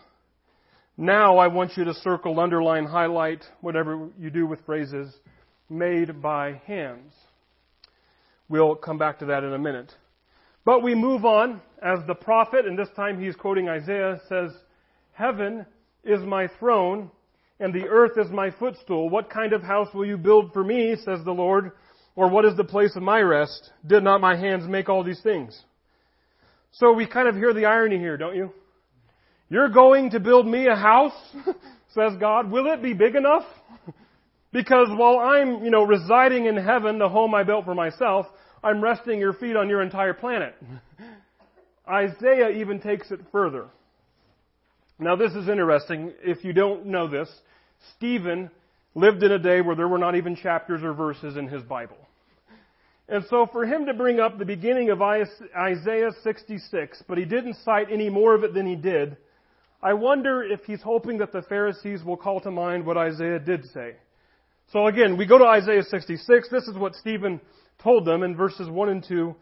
Now 0.97 1.37
I 1.37 1.49
want 1.49 1.77
you 1.77 1.85
to 1.85 1.95
circle, 1.95 2.41
underline, 2.41 2.87
highlight, 2.87 3.45
whatever 3.61 4.09
you 4.19 4.31
do 4.31 4.47
with 4.47 4.65
phrases, 4.65 5.13
made 5.69 6.23
by 6.23 6.61
hands. 6.67 7.13
We'll 8.49 8.77
come 8.77 8.97
back 8.97 9.19
to 9.19 9.27
that 9.27 9.45
in 9.45 9.53
a 9.53 9.59
minute. 9.59 9.93
But 10.65 10.83
we 10.83 10.95
move 10.95 11.25
on 11.25 11.61
as 11.83 11.99
the 12.07 12.15
prophet, 12.15 12.65
and 12.65 12.79
this 12.79 12.89
time 12.97 13.21
he's 13.21 13.37
quoting 13.37 13.69
Isaiah, 13.69 14.21
says, 14.29 14.53
Heaven 15.13 15.67
is 16.03 16.21
my 16.21 16.49
throne, 16.59 17.11
and 17.61 17.75
the 17.75 17.89
earth 17.89 18.17
is 18.17 18.31
my 18.31 18.51
footstool. 18.51 19.11
What 19.11 19.29
kind 19.29 19.53
of 19.53 19.63
house 19.63 19.89
will 19.93 20.07
you 20.07 20.17
build 20.17 20.53
for 20.53 20.65
me, 20.65 20.97
says 21.05 21.21
the 21.25 21.33
Lord? 21.33 21.73
Or 22.15 22.29
what 22.31 22.47
is 22.47 22.57
the 22.57 22.65
place 22.65 22.97
of 22.97 23.03
my 23.03 23.21
rest? 23.21 23.71
Did 23.87 24.03
not 24.03 24.23
my 24.23 24.37
hands 24.37 24.67
make 24.67 24.89
all 24.89 25.05
these 25.05 25.21
things? 25.23 25.59
So 26.73 26.93
we 26.93 27.07
kind 27.07 27.29
of 27.29 27.35
hear 27.35 27.53
the 27.53 27.67
irony 27.67 27.99
here, 27.99 28.17
don't 28.17 28.37
you? 28.37 28.53
You're 29.49 29.69
going 29.69 30.11
to 30.11 30.21
build 30.21 30.47
me 30.47 30.67
a 30.67 30.75
house, 30.75 31.13
says 31.95 32.13
God. 32.19 32.51
Will 32.51 32.73
it 32.73 32.83
be 32.83 32.95
big 32.95 33.15
enough? 33.15 33.45
Because 34.53 34.89
while 34.91 35.19
I'm, 35.19 35.65
you 35.65 35.71
know, 35.71 35.83
residing 35.83 36.47
in 36.47 36.57
heaven, 36.57 36.99
the 36.99 37.09
home 37.09 37.35
I 37.35 37.43
built 37.43 37.65
for 37.65 37.75
myself, 37.75 38.27
I'm 38.65 38.83
resting 38.83 39.21
your 39.21 39.35
feet 39.35 39.55
on 39.55 39.69
your 39.69 39.83
entire 39.83 40.15
planet. 40.15 40.55
Isaiah 41.89 42.51
even 42.51 42.81
takes 42.81 43.11
it 43.11 43.21
further. 43.31 43.67
Now 44.99 45.15
this 45.15 45.33
is 45.33 45.49
interesting. 45.49 46.13
If 46.23 46.43
you 46.43 46.53
don't 46.53 46.87
know 46.87 47.07
this, 47.07 47.29
Stephen 47.97 48.51
lived 48.95 49.23
in 49.23 49.31
a 49.31 49.39
day 49.39 49.61
where 49.61 49.77
there 49.77 49.89
were 49.89 49.99
not 49.99 50.17
even 50.17 50.35
chapters 50.35 50.83
or 50.83 50.95
verses 50.95 51.37
in 51.37 51.49
his 51.49 51.63
Bible. 51.63 51.99
And 53.09 53.25
so 53.31 53.47
for 53.53 53.65
him 53.65 53.87
to 53.87 53.95
bring 53.95 54.19
up 54.19 54.39
the 54.39 54.45
beginning 54.45 54.91
of 54.91 55.01
Isaiah 55.03 56.11
66, 56.25 57.05
but 57.07 57.19
he 57.19 57.25
didn't 57.25 57.57
cite 57.65 57.89
any 57.93 58.09
more 58.09 58.35
of 58.35 58.43
it 58.43 58.53
than 58.53 58.67
he 58.67 58.75
did, 58.75 59.17
I 59.83 59.93
wonder 59.93 60.43
if 60.43 60.61
he's 60.65 60.83
hoping 60.83 61.19
that 61.19 61.33
the 61.33 61.43
Pharisees 61.43 62.03
will 62.03 62.17
call 62.17 62.41
to 62.41 62.51
mind 62.51 62.87
what 62.87 62.97
Isaiah 62.97 63.39
did 63.39 63.65
say. 63.67 63.97
So 64.73 64.87
again, 64.87 65.17
we 65.17 65.27
go 65.27 65.39
to 65.39 65.45
Isaiah 65.45 65.83
66. 65.83 66.49
This 66.51 66.65
is 66.65 66.77
what 66.77 66.95
Stephen 66.95 67.41
told 67.83 68.05
them 68.07 68.23
in 68.23 68.35
verses 68.35 68.69
1 68.69 68.89
and 68.89 69.05
2. 69.07 69.35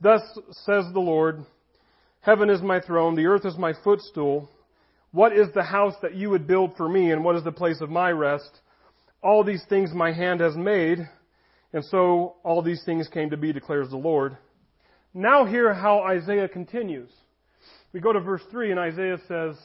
Thus 0.00 0.20
says 0.50 0.84
the 0.92 1.00
Lord, 1.00 1.44
Heaven 2.20 2.50
is 2.50 2.62
my 2.62 2.80
throne, 2.80 3.16
the 3.16 3.26
earth 3.26 3.46
is 3.46 3.56
my 3.56 3.72
footstool. 3.82 4.50
What 5.10 5.32
is 5.32 5.48
the 5.54 5.62
house 5.62 5.94
that 6.02 6.14
you 6.14 6.30
would 6.30 6.46
build 6.46 6.76
for 6.76 6.88
me, 6.88 7.10
and 7.10 7.24
what 7.24 7.36
is 7.36 7.44
the 7.44 7.52
place 7.52 7.80
of 7.80 7.90
my 7.90 8.10
rest? 8.10 8.60
All 9.22 9.42
these 9.42 9.64
things 9.68 9.92
my 9.92 10.12
hand 10.12 10.40
has 10.40 10.54
made, 10.54 10.98
and 11.72 11.84
so 11.84 12.36
all 12.44 12.62
these 12.62 12.82
things 12.84 13.08
came 13.08 13.30
to 13.30 13.36
be, 13.36 13.52
declares 13.52 13.88
the 13.88 13.96
Lord. 13.96 14.36
Now 15.14 15.44
hear 15.46 15.72
how 15.72 16.00
Isaiah 16.00 16.48
continues. 16.48 17.10
We 17.92 18.00
go 18.00 18.12
to 18.12 18.20
verse 18.20 18.42
3 18.50 18.70
and 18.70 18.78
Isaiah 18.78 19.18
says, 19.26 19.56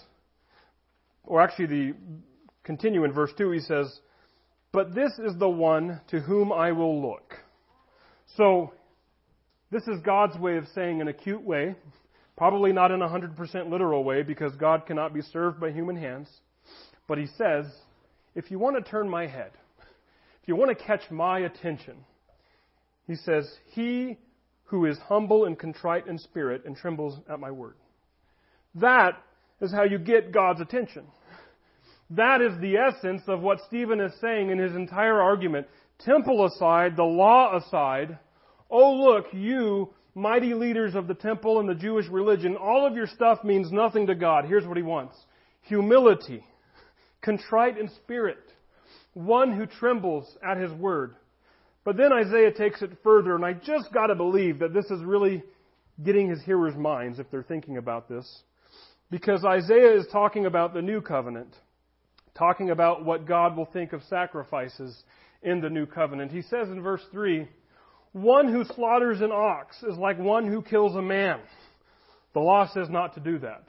or 1.25 1.41
actually 1.41 1.65
the, 1.65 1.93
continue 2.63 3.03
in 3.03 3.11
verse 3.11 3.31
2, 3.37 3.51
he 3.51 3.59
says, 3.59 3.99
But 4.71 4.93
this 4.93 5.11
is 5.19 5.37
the 5.37 5.49
one 5.49 6.01
to 6.09 6.19
whom 6.19 6.51
I 6.51 6.71
will 6.71 7.01
look. 7.01 7.33
So, 8.37 8.73
this 9.71 9.83
is 9.87 10.01
God's 10.01 10.37
way 10.37 10.57
of 10.57 10.65
saying 10.75 10.99
in 10.99 11.07
a 11.07 11.13
cute 11.13 11.41
way, 11.41 11.75
probably 12.37 12.71
not 12.71 12.91
in 12.91 13.01
a 13.01 13.07
100% 13.07 13.71
literal 13.71 14.03
way 14.03 14.21
because 14.21 14.53
God 14.55 14.85
cannot 14.85 15.13
be 15.13 15.21
served 15.21 15.59
by 15.59 15.71
human 15.71 15.95
hands. 15.95 16.29
But 17.07 17.17
he 17.17 17.27
says, 17.37 17.65
if 18.35 18.51
you 18.51 18.59
want 18.59 18.83
to 18.83 18.89
turn 18.89 19.09
my 19.09 19.27
head, 19.27 19.51
if 20.41 20.47
you 20.47 20.55
want 20.55 20.77
to 20.77 20.83
catch 20.83 21.09
my 21.09 21.39
attention, 21.39 21.95
he 23.07 23.15
says, 23.15 23.49
He 23.71 24.17
who 24.65 24.85
is 24.85 24.97
humble 25.07 25.45
and 25.45 25.57
contrite 25.57 26.07
in 26.07 26.17
spirit 26.17 26.63
and 26.65 26.75
trembles 26.75 27.19
at 27.29 27.39
my 27.39 27.51
word. 27.51 27.75
That 28.75 29.21
is 29.61 29.71
how 29.71 29.83
you 29.83 29.97
get 29.97 30.31
God's 30.31 30.61
attention. 30.61 31.03
That 32.09 32.41
is 32.41 32.59
the 32.59 32.75
essence 32.77 33.23
of 33.27 33.41
what 33.41 33.59
Stephen 33.67 33.99
is 33.99 34.11
saying 34.21 34.49
in 34.49 34.59
his 34.59 34.75
entire 34.75 35.21
argument. 35.21 35.67
Temple 35.99 36.45
aside, 36.45 36.95
the 36.95 37.03
law 37.03 37.57
aside, 37.57 38.19
oh 38.69 38.93
look, 38.93 39.25
you, 39.33 39.93
mighty 40.15 40.53
leaders 40.53 40.95
of 40.95 41.07
the 41.07 41.13
temple 41.13 41.59
and 41.59 41.67
the 41.67 41.75
Jewish 41.75 42.07
religion, 42.07 42.55
all 42.55 42.85
of 42.85 42.95
your 42.95 43.07
stuff 43.07 43.43
means 43.43 43.71
nothing 43.71 44.07
to 44.07 44.15
God. 44.15 44.45
Here's 44.45 44.67
what 44.67 44.77
he 44.77 44.83
wants. 44.83 45.15
Humility, 45.61 46.43
contrite 47.21 47.77
in 47.77 47.89
spirit, 48.03 48.37
one 49.13 49.55
who 49.55 49.65
trembles 49.65 50.37
at 50.47 50.57
his 50.57 50.71
word. 50.73 51.15
But 51.83 51.97
then 51.97 52.13
Isaiah 52.13 52.51
takes 52.51 52.81
it 52.81 52.91
further, 53.03 53.35
and 53.35 53.45
I 53.45 53.53
just 53.53 53.91
gotta 53.93 54.15
believe 54.15 54.59
that 54.59 54.73
this 54.73 54.85
is 54.85 55.03
really 55.03 55.43
getting 56.03 56.29
his 56.29 56.41
hearers' 56.43 56.75
minds 56.75 57.19
if 57.19 57.29
they're 57.29 57.43
thinking 57.43 57.77
about 57.77 58.09
this. 58.09 58.43
Because 59.11 59.43
Isaiah 59.45 59.97
is 59.97 60.05
talking 60.11 60.45
about 60.45 60.73
the 60.73 60.81
new 60.81 61.01
covenant, 61.01 61.55
talking 62.35 62.71
about 62.71 63.05
what 63.05 63.27
God 63.27 63.55
will 63.55 63.67
think 63.67 63.93
of 63.93 64.01
sacrifices 64.09 65.03
in 65.43 65.61
the 65.61 65.69
new 65.69 65.85
covenant. 65.85 66.31
He 66.31 66.41
says 66.41 66.69
in 66.69 66.81
verse 66.81 67.03
3, 67.11 67.47
one 68.13 68.51
who 68.51 68.63
slaughters 68.63 69.21
an 69.21 69.31
ox 69.31 69.77
is 69.83 69.97
like 69.97 70.17
one 70.17 70.47
who 70.47 70.61
kills 70.61 70.95
a 70.95 71.01
man. 71.01 71.39
The 72.33 72.39
law 72.39 72.67
says 72.73 72.89
not 72.89 73.15
to 73.15 73.19
do 73.19 73.39
that. 73.39 73.63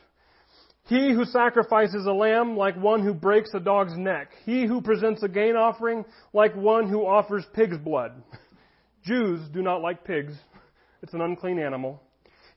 He 0.86 1.12
who 1.12 1.24
sacrifices 1.24 2.04
a 2.06 2.12
lamb 2.12 2.56
like 2.56 2.76
one 2.76 3.02
who 3.02 3.14
breaks 3.14 3.54
a 3.54 3.60
dog's 3.60 3.96
neck. 3.96 4.28
He 4.44 4.66
who 4.66 4.82
presents 4.82 5.22
a 5.22 5.28
gain 5.28 5.56
offering 5.56 6.04
like 6.34 6.54
one 6.54 6.88
who 6.88 7.06
offers 7.06 7.44
pig's 7.54 7.78
blood. 7.78 8.12
Jews 9.04 9.40
do 9.52 9.62
not 9.62 9.80
like 9.80 10.04
pigs. 10.04 10.34
It's 11.02 11.14
an 11.14 11.22
unclean 11.22 11.58
animal. 11.58 12.02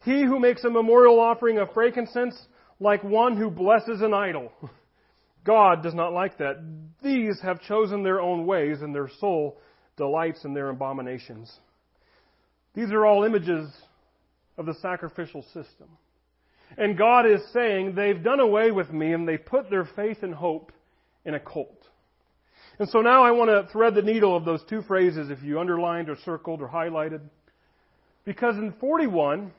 He 0.03 0.23
who 0.23 0.39
makes 0.39 0.63
a 0.65 0.69
memorial 0.69 1.19
offering 1.19 1.57
of 1.57 1.73
frankincense 1.73 2.37
like 2.79 3.03
one 3.03 3.37
who 3.37 3.49
blesses 3.49 4.01
an 4.01 4.13
idol. 4.13 4.51
God 5.43 5.81
does 5.81 5.93
not 5.93 6.13
like 6.13 6.37
that. 6.39 6.57
These 7.01 7.39
have 7.41 7.61
chosen 7.61 8.03
their 8.03 8.19
own 8.19 8.45
ways 8.45 8.81
and 8.81 8.93
their 8.93 9.09
soul 9.19 9.59
delights 9.95 10.43
in 10.43 10.53
their 10.53 10.69
abominations. 10.69 11.51
These 12.75 12.91
are 12.91 13.05
all 13.05 13.23
images 13.23 13.69
of 14.57 14.65
the 14.65 14.75
sacrificial 14.81 15.43
system. 15.43 15.87
And 16.77 16.97
God 16.97 17.25
is 17.25 17.41
saying 17.53 17.95
they've 17.95 18.21
done 18.21 18.39
away 18.39 18.71
with 18.71 18.91
me 18.91 19.13
and 19.13 19.27
they 19.27 19.37
put 19.37 19.69
their 19.69 19.85
faith 19.95 20.17
and 20.21 20.33
hope 20.33 20.71
in 21.25 21.33
a 21.33 21.39
cult. 21.39 21.87
And 22.79 22.87
so 22.89 23.01
now 23.01 23.23
I 23.23 23.31
want 23.31 23.49
to 23.49 23.71
thread 23.71 23.95
the 23.95 24.01
needle 24.01 24.35
of 24.35 24.45
those 24.45 24.61
two 24.69 24.81
phrases 24.83 25.29
if 25.29 25.41
you 25.41 25.59
underlined 25.59 26.09
or 26.09 26.17
circled 26.23 26.61
or 26.61 26.67
highlighted. 26.67 27.21
Because 28.25 28.57
in 28.57 28.73
41, 28.79 29.51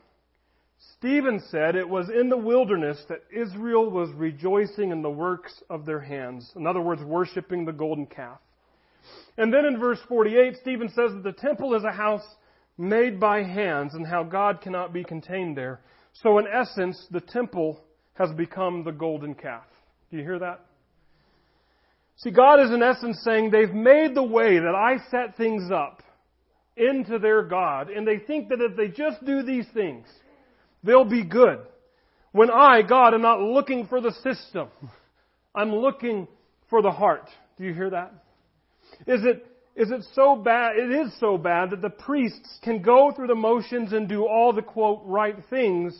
Stephen 0.97 1.41
said 1.49 1.75
it 1.75 1.87
was 1.87 2.09
in 2.09 2.29
the 2.29 2.37
wilderness 2.37 3.03
that 3.09 3.23
Israel 3.31 3.89
was 3.89 4.09
rejoicing 4.11 4.91
in 4.91 5.01
the 5.01 5.09
works 5.09 5.61
of 5.69 5.85
their 5.85 5.99
hands. 5.99 6.51
In 6.55 6.65
other 6.65 6.81
words, 6.81 7.03
worshiping 7.03 7.65
the 7.65 7.73
golden 7.73 8.05
calf. 8.05 8.39
And 9.37 9.53
then 9.53 9.65
in 9.65 9.79
verse 9.79 9.99
48, 10.07 10.55
Stephen 10.61 10.87
says 10.89 11.11
that 11.13 11.23
the 11.23 11.33
temple 11.33 11.75
is 11.75 11.83
a 11.83 11.91
house 11.91 12.25
made 12.77 13.19
by 13.19 13.43
hands 13.43 13.93
and 13.93 14.07
how 14.07 14.23
God 14.23 14.61
cannot 14.61 14.93
be 14.93 15.03
contained 15.03 15.57
there. 15.57 15.81
So 16.13 16.37
in 16.37 16.45
essence, 16.47 17.07
the 17.11 17.21
temple 17.21 17.81
has 18.13 18.31
become 18.31 18.83
the 18.83 18.91
golden 18.91 19.35
calf. 19.35 19.65
Do 20.11 20.17
you 20.17 20.23
hear 20.23 20.39
that? 20.39 20.65
See, 22.17 22.31
God 22.31 22.59
is 22.61 22.71
in 22.71 22.83
essence 22.83 23.21
saying 23.23 23.51
they've 23.51 23.73
made 23.73 24.15
the 24.15 24.23
way 24.23 24.59
that 24.59 24.75
I 24.75 24.97
set 25.09 25.37
things 25.37 25.71
up 25.71 26.03
into 26.75 27.19
their 27.19 27.43
God, 27.43 27.89
and 27.89 28.07
they 28.07 28.17
think 28.17 28.49
that 28.49 28.61
if 28.61 28.75
they 28.75 28.87
just 28.87 29.25
do 29.25 29.43
these 29.43 29.65
things, 29.73 30.05
they'll 30.83 31.05
be 31.05 31.23
good. 31.23 31.59
When 32.31 32.49
I, 32.49 32.81
God, 32.83 33.13
am 33.13 33.21
not 33.21 33.39
looking 33.39 33.87
for 33.87 34.01
the 34.01 34.11
system, 34.11 34.69
I'm 35.55 35.73
looking 35.73 36.27
for 36.69 36.81
the 36.81 36.91
heart. 36.91 37.29
Do 37.57 37.63
you 37.63 37.73
hear 37.73 37.89
that? 37.89 38.13
Is 39.07 39.23
it, 39.23 39.45
is 39.75 39.91
it 39.91 40.03
so 40.13 40.35
bad? 40.35 40.75
It 40.77 40.91
is 40.91 41.11
so 41.19 41.37
bad 41.37 41.71
that 41.71 41.81
the 41.81 41.89
priests 41.89 42.59
can 42.63 42.81
go 42.81 43.11
through 43.15 43.27
the 43.27 43.35
motions 43.35 43.93
and 43.93 44.07
do 44.07 44.25
all 44.25 44.53
the 44.53 44.61
quote 44.61 45.01
right 45.05 45.37
things, 45.49 45.97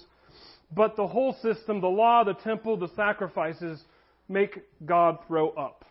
but 0.75 0.95
the 0.95 1.07
whole 1.07 1.35
system, 1.41 1.81
the 1.81 1.87
law, 1.87 2.23
the 2.23 2.33
temple, 2.35 2.77
the 2.77 2.89
sacrifices 2.95 3.81
make 4.27 4.63
God 4.85 5.17
throw 5.27 5.49
up 5.49 5.85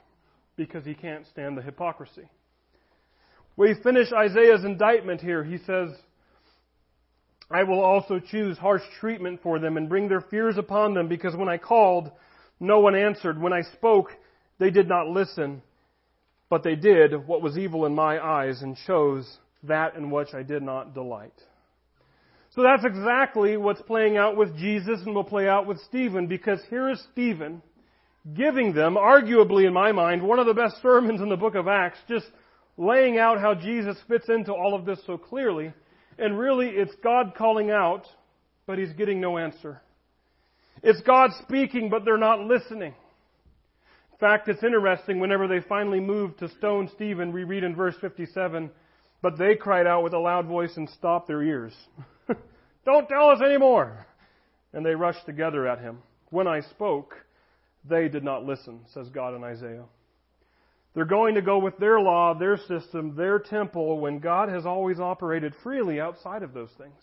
because 0.57 0.85
he 0.85 0.94
can't 0.94 1.27
stand 1.27 1.57
the 1.57 1.62
hypocrisy. 1.62 2.29
We 3.57 3.74
finish 3.83 4.12
Isaiah's 4.12 4.64
indictment 4.64 5.20
here. 5.20 5.42
He 5.42 5.59
says, 5.59 5.90
I 7.51 7.63
will 7.63 7.81
also 7.81 8.19
choose 8.19 8.59
harsh 8.59 8.83
treatment 9.01 9.41
for 9.43 9.59
them 9.59 9.77
and 9.77 9.89
bring 9.89 10.09
their 10.09 10.21
fears 10.21 10.59
upon 10.59 10.95
them 10.95 11.09
because 11.09 11.35
when 11.35 11.49
I 11.49 11.57
called, 11.57 12.11
no 12.61 12.81
one 12.81 12.95
answered. 12.95 13.41
When 13.41 13.53
I 13.53 13.63
spoke, 13.73 14.11
they 14.59 14.71
did 14.71 14.89
not 14.89 15.09
listen. 15.09 15.63
But 16.51 16.63
they 16.63 16.77
did 16.77 17.27
what 17.27 17.43
was 17.43 17.59
evil 17.59 17.87
in 17.87 17.95
my 17.95 18.23
eyes 18.23 18.63
and 18.63 18.77
chose 18.87 19.39
that 19.65 19.97
in 19.97 20.11
which 20.11 20.35
I 20.35 20.43
did 20.43 20.63
not 20.63 20.95
delight. 20.95 21.35
So 22.55 22.63
that's 22.63 22.85
exactly 22.85 23.57
what's 23.57 23.83
playing 23.83 24.17
out 24.17 24.37
with 24.37 24.57
Jesus 24.57 25.01
and 25.05 25.15
will 25.15 25.25
play 25.25 25.49
out 25.49 25.67
with 25.67 25.79
Stephen 25.83 26.27
because 26.27 26.61
here 26.71 26.91
is 26.91 27.03
Stephen 27.13 27.63
giving 28.35 28.75
them, 28.75 28.97
arguably 28.97 29.67
in 29.67 29.73
my 29.73 29.93
mind, 29.93 30.23
one 30.23 30.39
of 30.39 30.47
the 30.47 30.55
best 30.55 30.81
sermons 30.83 31.21
in 31.21 31.29
the 31.29 31.37
book 31.37 31.55
of 31.55 31.69
Acts, 31.69 31.99
just 32.09 32.27
laying 32.77 33.19
out 33.19 33.41
how 33.41 33.55
Jesus 33.55 33.97
fits 34.09 34.29
into 34.29 34.53
all 34.53 34.75
of 34.75 34.85
this 34.85 35.01
so 35.07 35.17
clearly. 35.17 35.73
And 36.19 36.39
really, 36.39 36.69
it's 36.69 36.95
God 37.03 37.35
calling 37.37 37.71
out, 37.71 38.07
but 38.67 38.79
he's 38.79 38.93
getting 38.93 39.21
no 39.21 39.39
answer. 39.39 39.81
It's 40.83 41.01
God 41.03 41.31
speaking, 41.43 41.91
but 41.91 42.05
they're 42.05 42.19
not 42.19 42.41
listening. 42.41 42.95
In 44.13 44.19
fact, 44.19 44.49
it's 44.49 44.65
interesting 44.65 45.21
whenever 45.21 45.47
they 45.47 45.61
finally 45.61 46.01
moved 46.01 46.41
to 46.41 46.49
stone 46.49 46.91
Stephen, 46.95 47.33
we 47.33 47.45
read 47.45 47.63
in 47.63 47.77
verse 47.77 47.95
57, 48.01 48.71
but 49.23 49.39
they 49.39 49.55
cried 49.55 49.87
out 49.87 50.03
with 50.03 50.13
a 50.13 50.19
loud 50.19 50.47
voice 50.47 50.77
and 50.77 50.89
stopped 50.91 51.29
their 51.29 51.43
ears. 51.43 51.73
Don't 52.85 53.09
tell 53.09 53.31
us 53.31 53.41
anymore! 53.41 54.07
And 54.73 54.85
they 54.85 54.95
rushed 54.95 55.25
together 55.25 55.69
at 55.69 55.81
him. 55.81 55.99
When 56.31 56.49
I 56.49 56.61
spoke, 56.61 57.15
they 57.89 58.09
did 58.09 58.25
not 58.25 58.45
listen, 58.45 58.81
says 58.93 59.09
God 59.09 59.35
in 59.35 59.45
Isaiah. 59.45 59.85
They're 60.99 61.05
going 61.05 61.37
to 61.37 61.43
go 61.43 61.61
with 61.61 61.79
their 61.79 62.01
law, 62.01 62.35
their 62.35 62.57
system, 62.57 63.15
their 63.15 63.39
temple, 63.39 64.01
when 64.01 64.19
God 64.19 64.49
has 64.49 64.67
always 64.67 64.99
operated 64.99 65.55
freely 65.63 66.01
outside 66.01 66.43
of 66.43 66.53
those 66.53 66.71
things. 66.77 67.01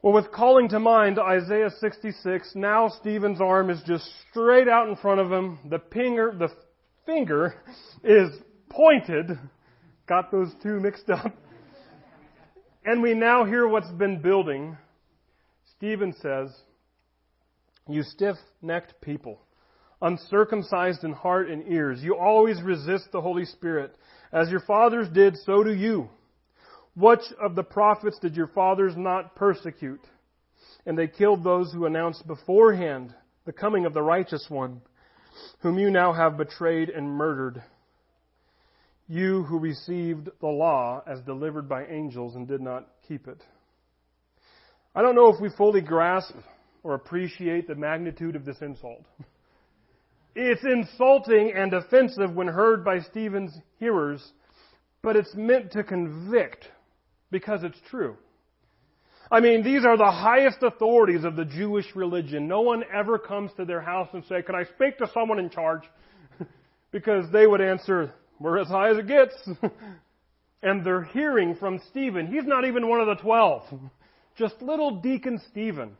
Well, 0.00 0.14
with 0.14 0.32
calling 0.32 0.70
to 0.70 0.80
mind 0.80 1.18
Isaiah 1.18 1.68
66, 1.68 2.52
now 2.54 2.88
Stephen's 2.98 3.42
arm 3.42 3.68
is 3.68 3.82
just 3.86 4.10
straight 4.30 4.68
out 4.68 4.88
in 4.88 4.96
front 4.96 5.20
of 5.20 5.30
him. 5.30 5.58
The 5.68 5.82
finger, 5.92 6.34
the 6.34 6.48
finger 7.04 7.56
is 8.02 8.30
pointed. 8.70 9.38
Got 10.08 10.30
those 10.32 10.50
two 10.62 10.80
mixed 10.80 11.10
up. 11.10 11.36
And 12.86 13.02
we 13.02 13.12
now 13.12 13.44
hear 13.44 13.68
what's 13.68 13.90
been 13.90 14.22
building. 14.22 14.78
Stephen 15.76 16.14
says, 16.22 16.48
You 17.86 18.02
stiff 18.02 18.36
necked 18.62 18.98
people, 19.02 19.42
uncircumcised 20.02 21.04
in 21.04 21.12
heart 21.12 21.50
and 21.50 21.70
ears, 21.70 22.02
you 22.02 22.16
always 22.16 22.62
resist 22.62 23.12
the 23.12 23.20
Holy 23.20 23.44
Spirit. 23.44 23.94
As 24.32 24.50
your 24.50 24.60
fathers 24.60 25.08
did, 25.12 25.36
so 25.38 25.62
do 25.62 25.72
you. 25.74 26.08
Which 26.96 27.20
of 27.40 27.54
the 27.54 27.62
prophets 27.62 28.18
did 28.20 28.36
your 28.36 28.48
fathers 28.48 28.94
not 28.96 29.36
persecute? 29.36 30.04
And 30.86 30.96
they 30.96 31.08
killed 31.08 31.44
those 31.44 31.72
who 31.72 31.86
announced 31.86 32.26
beforehand 32.26 33.14
the 33.44 33.52
coming 33.52 33.86
of 33.86 33.94
the 33.94 34.02
righteous 34.02 34.46
one, 34.48 34.80
whom 35.60 35.78
you 35.78 35.90
now 35.90 36.12
have 36.12 36.36
betrayed 36.36 36.88
and 36.88 37.08
murdered. 37.08 37.62
You 39.08 39.42
who 39.44 39.58
received 39.58 40.28
the 40.40 40.46
law 40.46 41.02
as 41.06 41.20
delivered 41.22 41.68
by 41.68 41.86
angels 41.86 42.36
and 42.36 42.46
did 42.46 42.60
not 42.60 42.88
keep 43.08 43.26
it. 43.28 43.42
I 44.94 45.02
don't 45.02 45.14
know 45.14 45.32
if 45.32 45.40
we 45.40 45.50
fully 45.56 45.80
grasp 45.80 46.34
or 46.82 46.94
appreciate 46.94 47.66
the 47.68 47.74
magnitude 47.74 48.36
of 48.36 48.44
this 48.44 48.60
insult. 48.60 49.04
It's 50.34 50.62
insulting 50.64 51.52
and 51.54 51.72
offensive 51.74 52.34
when 52.34 52.46
heard 52.46 52.84
by 52.84 53.00
Stephen's 53.00 53.56
hearers, 53.78 54.22
but 55.02 55.16
it's 55.16 55.34
meant 55.34 55.72
to 55.72 55.82
convict 55.82 56.66
because 57.30 57.64
it's 57.64 57.78
true. 57.90 58.16
I 59.32 59.40
mean, 59.40 59.62
these 59.62 59.84
are 59.84 59.96
the 59.96 60.10
highest 60.10 60.62
authorities 60.62 61.24
of 61.24 61.36
the 61.36 61.44
Jewish 61.44 61.86
religion. 61.94 62.48
No 62.48 62.62
one 62.62 62.82
ever 62.92 63.18
comes 63.18 63.52
to 63.56 63.64
their 63.64 63.80
house 63.80 64.08
and 64.12 64.24
say, 64.24 64.42
can 64.42 64.56
I 64.56 64.64
speak 64.64 64.98
to 64.98 65.08
someone 65.14 65.38
in 65.38 65.50
charge? 65.50 65.82
because 66.90 67.30
they 67.32 67.46
would 67.46 67.60
answer, 67.60 68.12
we're 68.40 68.58
as 68.58 68.68
high 68.68 68.90
as 68.90 68.98
it 68.98 69.06
gets. 69.06 69.34
and 70.62 70.84
they're 70.84 71.04
hearing 71.04 71.54
from 71.56 71.80
Stephen. 71.90 72.26
He's 72.26 72.46
not 72.46 72.64
even 72.64 72.88
one 72.88 73.00
of 73.00 73.06
the 73.06 73.22
twelve. 73.22 73.62
Just 74.36 74.62
little 74.62 75.00
deacon 75.00 75.40
Stephen, 75.50 75.96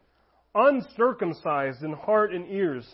uncircumcised 0.54 1.82
in 1.82 1.92
heart 1.92 2.32
and 2.32 2.50
ears. 2.50 2.86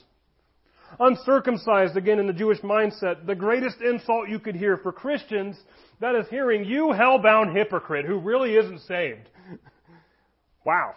Uncircumcised, 0.99 1.97
again, 1.97 2.19
in 2.19 2.27
the 2.27 2.33
Jewish 2.33 2.61
mindset, 2.61 3.27
the 3.27 3.35
greatest 3.35 3.81
insult 3.81 4.29
you 4.29 4.39
could 4.39 4.57
hear 4.57 4.77
for 4.79 4.93
Christians 4.93 5.57
that 6.01 6.15
is 6.15 6.27
hearing 6.29 6.65
you 6.65 6.93
hell-bound 6.93 7.57
hypocrite 7.57 8.07
who 8.07 8.19
really 8.19 8.55
isn't 8.55 8.81
saved. 8.81 9.29
wow. 10.65 10.95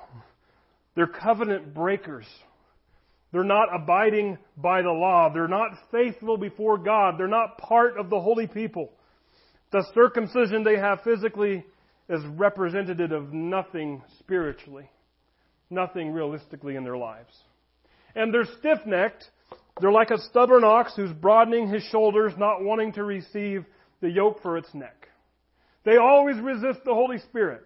They're 0.95 1.07
covenant 1.07 1.73
breakers. 1.73 2.27
They're 3.31 3.43
not 3.43 3.69
abiding 3.73 4.37
by 4.57 4.81
the 4.81 4.91
law. 4.91 5.29
They're 5.31 5.47
not 5.47 5.71
faithful 5.91 6.37
before 6.37 6.77
God. 6.77 7.15
They're 7.17 7.27
not 7.27 7.57
part 7.57 7.97
of 7.97 8.09
the 8.09 8.19
holy 8.19 8.47
people. 8.47 8.91
The 9.71 9.85
circumcision 9.93 10.63
they 10.63 10.77
have 10.77 11.01
physically 11.03 11.63
is 12.09 12.21
representative 12.25 13.11
of 13.11 13.31
nothing 13.31 14.01
spiritually, 14.19 14.89
nothing 15.69 16.11
realistically 16.11 16.75
in 16.75 16.83
their 16.83 16.97
lives. 16.97 17.33
And 18.15 18.33
they're 18.33 18.45
stiff 18.59 18.79
necked. 18.87 19.29
They're 19.79 19.91
like 19.91 20.11
a 20.11 20.19
stubborn 20.29 20.63
ox 20.63 20.93
who's 20.95 21.11
broadening 21.13 21.67
his 21.69 21.83
shoulders, 21.83 22.33
not 22.37 22.63
wanting 22.63 22.93
to 22.93 23.03
receive 23.03 23.65
the 24.01 24.09
yoke 24.09 24.41
for 24.41 24.57
its 24.57 24.73
neck. 24.73 25.07
They 25.85 25.97
always 25.97 26.37
resist 26.37 26.79
the 26.85 26.93
Holy 26.93 27.19
Spirit. 27.19 27.63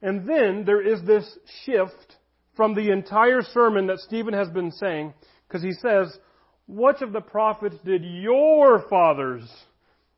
And 0.00 0.28
then 0.28 0.64
there 0.64 0.80
is 0.80 1.02
this 1.02 1.38
shift 1.64 2.16
from 2.56 2.74
the 2.74 2.90
entire 2.90 3.42
sermon 3.42 3.86
that 3.86 3.98
Stephen 3.98 4.34
has 4.34 4.48
been 4.48 4.70
saying, 4.72 5.14
because 5.46 5.62
he 5.62 5.72
says, 5.72 6.16
Which 6.66 7.00
of 7.00 7.12
the 7.12 7.20
prophets 7.20 7.76
did 7.84 8.04
your 8.04 8.84
fathers 8.88 9.48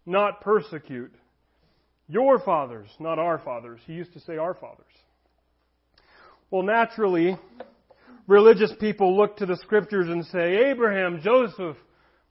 not 0.06 0.40
persecute? 0.40 1.14
Your 2.08 2.38
fathers, 2.38 2.88
not 2.98 3.18
our 3.18 3.38
fathers. 3.38 3.80
He 3.86 3.94
used 3.94 4.12
to 4.12 4.20
say 4.20 4.36
our 4.36 4.54
fathers. 4.54 4.84
Well, 6.50 6.62
naturally, 6.62 7.38
religious 8.26 8.72
people 8.80 9.16
look 9.16 9.36
to 9.38 9.46
the 9.46 9.56
scriptures 9.56 10.08
and 10.08 10.24
say, 10.26 10.70
Abraham, 10.70 11.20
Joseph, 11.22 11.76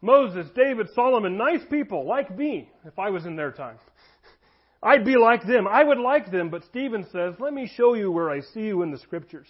Moses, 0.02 0.48
David, 0.56 0.88
Solomon, 0.94 1.38
nice 1.38 1.62
people 1.70 2.06
like 2.08 2.36
me 2.38 2.70
if 2.86 2.98
I 3.00 3.10
was 3.10 3.26
in 3.26 3.36
their 3.36 3.52
time. 3.52 3.78
I'd 4.82 5.06
be 5.06 5.16
like 5.16 5.48
them. 5.48 5.66
I 5.66 5.84
would 5.84 6.00
like 6.00 6.30
them. 6.30 6.50
But 6.50 6.66
Stephen 6.66 7.06
says, 7.12 7.36
let 7.40 7.54
me 7.54 7.72
show 7.74 7.94
you 7.94 8.12
where 8.12 8.30
I 8.30 8.42
see 8.42 8.62
you 8.62 8.82
in 8.82 8.92
the 8.92 8.98
scriptures. 8.98 9.48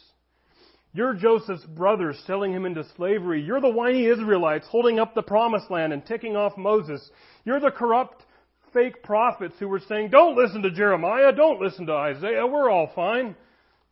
You're 0.94 1.16
Joseph's 1.16 1.66
brothers 1.66 2.22
selling 2.28 2.54
him 2.54 2.66
into 2.68 2.84
slavery. 2.96 3.42
You're 3.42 3.62
the 3.62 3.70
whiny 3.70 4.06
Israelites 4.06 4.68
holding 4.70 5.00
up 5.00 5.16
the 5.16 5.24
promised 5.24 5.72
land 5.72 5.92
and 5.92 6.06
ticking 6.06 6.36
off 6.36 6.56
Moses. 6.56 7.10
You're 7.46 7.60
the 7.60 7.72
corrupt 7.72 8.24
fake 8.74 9.02
prophets 9.02 9.56
who 9.60 9.68
were 9.68 9.80
saying, 9.80 10.10
don't 10.12 10.38
listen 10.38 10.62
to 10.62 10.70
Jeremiah. 10.70 11.32
Don't 11.32 11.60
listen 11.60 11.88
to 11.88 11.94
Isaiah. 11.94 12.46
We're 12.46 12.70
all 12.70 12.92
fine. 12.94 13.36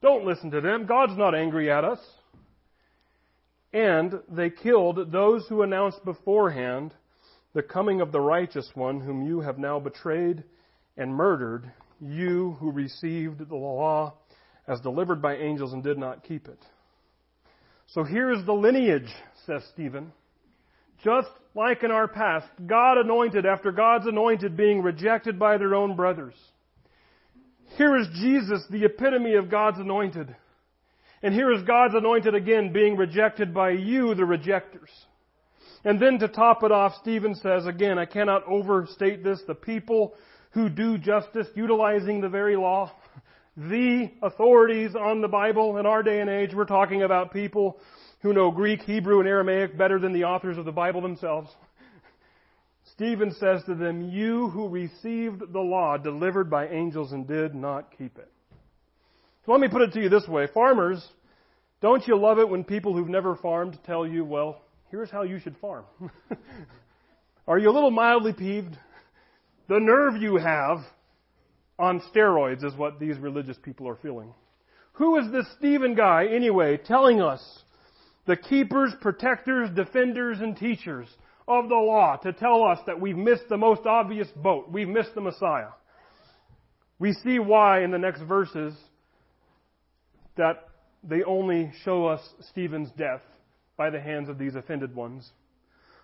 Don't 0.04 0.26
listen 0.26 0.52
to 0.52 0.62
them. 0.62 0.86
God's 0.86 1.18
not 1.18 1.34
angry 1.34 1.72
at 1.72 1.84
us. 1.84 2.00
And 3.73 4.19
they 4.29 4.49
killed 4.49 5.12
those 5.12 5.45
who 5.47 5.62
announced 5.62 6.03
beforehand 6.03 6.93
the 7.53 7.63
coming 7.63 8.01
of 8.01 8.12
the 8.12 8.19
righteous 8.19 8.69
one, 8.75 8.99
whom 8.99 9.25
you 9.25 9.41
have 9.41 9.57
now 9.57 9.79
betrayed 9.79 10.43
and 10.97 11.13
murdered, 11.13 11.71
you 11.99 12.57
who 12.60 12.71
received 12.71 13.47
the 13.47 13.55
law 13.55 14.13
as 14.67 14.79
delivered 14.81 15.21
by 15.21 15.36
angels 15.36 15.73
and 15.73 15.84
did 15.84 15.97
not 15.97 16.23
keep 16.23 16.47
it. 16.47 16.60
So 17.88 18.03
here 18.03 18.31
is 18.31 18.45
the 18.45 18.53
lineage, 18.53 19.10
says 19.45 19.63
Stephen. 19.73 20.13
Just 21.03 21.29
like 21.55 21.84
in 21.84 21.91
our 21.91 22.07
past, 22.07 22.47
God 22.65 22.97
anointed 22.97 23.45
after 23.45 23.71
God's 23.71 24.07
anointed 24.07 24.55
being 24.55 24.81
rejected 24.81 25.38
by 25.38 25.57
their 25.57 25.75
own 25.75 25.95
brothers. 25.95 26.36
Here 27.77 27.97
is 27.97 28.07
Jesus, 28.15 28.63
the 28.69 28.86
epitome 28.86 29.34
of 29.34 29.49
God's 29.49 29.79
anointed. 29.79 30.36
And 31.23 31.34
here 31.34 31.51
is 31.51 31.63
God's 31.63 31.93
anointed 31.93 32.34
again 32.34 32.73
being 32.73 32.97
rejected 32.97 33.53
by 33.53 33.71
you, 33.71 34.15
the 34.15 34.25
rejectors. 34.25 34.89
And 35.84 35.99
then 35.99 36.19
to 36.19 36.27
top 36.27 36.63
it 36.63 36.71
off, 36.71 36.93
Stephen 37.01 37.36
says, 37.36 37.65
again, 37.65 37.97
I 37.97 38.05
cannot 38.05 38.47
overstate 38.47 39.23
this, 39.23 39.41
the 39.47 39.55
people 39.55 40.13
who 40.51 40.69
do 40.69 40.97
justice 40.97 41.47
utilizing 41.55 42.21
the 42.21 42.29
very 42.29 42.55
law, 42.55 42.91
the 43.55 44.12
authorities 44.21 44.95
on 44.95 45.21
the 45.21 45.27
Bible 45.27 45.77
in 45.77 45.86
our 45.86 46.03
day 46.03 46.21
and 46.21 46.29
age, 46.29 46.53
we're 46.53 46.65
talking 46.65 47.03
about 47.03 47.34
people 47.34 47.79
who 48.21 48.34
know 48.34 48.51
Greek, 48.51 48.81
Hebrew, 48.81 49.19
and 49.19 49.27
Aramaic 49.27 49.77
better 49.77 49.99
than 49.99 50.13
the 50.13 50.25
authors 50.25 50.57
of 50.57 50.65
the 50.65 50.71
Bible 50.71 51.01
themselves. 51.01 51.49
Stephen 52.93 53.31
says 53.31 53.63
to 53.65 53.75
them, 53.75 54.10
You 54.10 54.49
who 54.49 54.67
received 54.67 55.53
the 55.53 55.60
law 55.60 55.97
delivered 55.97 56.49
by 56.49 56.67
angels 56.67 57.12
and 57.12 57.27
did 57.27 57.55
not 57.55 57.95
keep 57.97 58.17
it. 58.17 58.31
So 59.45 59.51
let 59.51 59.62
me 59.62 59.67
put 59.67 59.82
it 59.82 59.93
to 59.93 60.01
you 60.01 60.10
this 60.10 60.27
way. 60.27 60.47
Farmers, 60.54 61.04
don't 61.82 62.08
you 62.08 62.15
love 62.17 62.38
it 62.38 62.47
when 62.47 62.63
people 62.63 62.93
who've 62.93 63.10
never 63.10 63.36
farmed 63.36 63.77
tell 63.86 64.06
you, 64.06 64.23
well, 64.23 64.62
here's 64.91 65.10
how 65.10 65.23
you 65.23 65.39
should 65.39 65.58
farm? 65.58 65.86
Are 67.47 67.58
you 67.58 67.69
a 67.69 67.73
little 67.73 67.89
mildly 67.89 68.34
peeved? 68.34 68.77
The 69.67 69.80
nerve 69.80 70.21
you 70.21 70.38
have 70.38 70.80
on 71.80 72.01
steroids 72.13 72.63
is 72.63 72.75
what 72.75 72.99
these 72.99 73.17
religious 73.17 73.58
people 73.63 73.88
are 73.88 73.95
feeling. 73.95 74.32
Who 74.93 75.17
is 75.17 75.32
this 75.32 75.47
Stephen 75.58 75.95
guy, 75.95 76.27
anyway, 76.27 76.77
telling 76.77 77.21
us, 77.21 77.41
the 78.27 78.38
keepers, 78.38 78.93
protectors, 79.01 79.69
defenders, 79.75 80.39
and 80.39 80.56
teachers 80.56 81.08
of 81.47 81.67
the 81.67 81.75
law, 81.75 82.17
to 82.17 82.32
tell 82.32 82.63
us 82.63 82.77
that 82.86 83.01
we've 83.01 83.17
missed 83.17 83.49
the 83.49 83.58
most 83.58 83.88
obvious 83.88 84.27
boat? 84.36 84.71
We've 84.71 84.88
missed 84.88 85.15
the 85.15 85.21
Messiah. 85.21 85.69
We 86.99 87.13
see 87.13 87.39
why 87.39 87.84
in 87.84 87.89
the 87.89 87.97
next 87.97 88.21
verses 88.21 88.75
that 90.38 90.67
they 91.04 91.24
only 91.24 91.72
show 91.84 92.06
us 92.06 92.22
Stephen's 92.52 92.89
death 92.98 93.22
by 93.78 93.89
the 93.89 94.00
hands 94.00 94.30
of 94.30 94.38
these 94.38 94.56
offended 94.56 94.96
ones. 94.96 95.32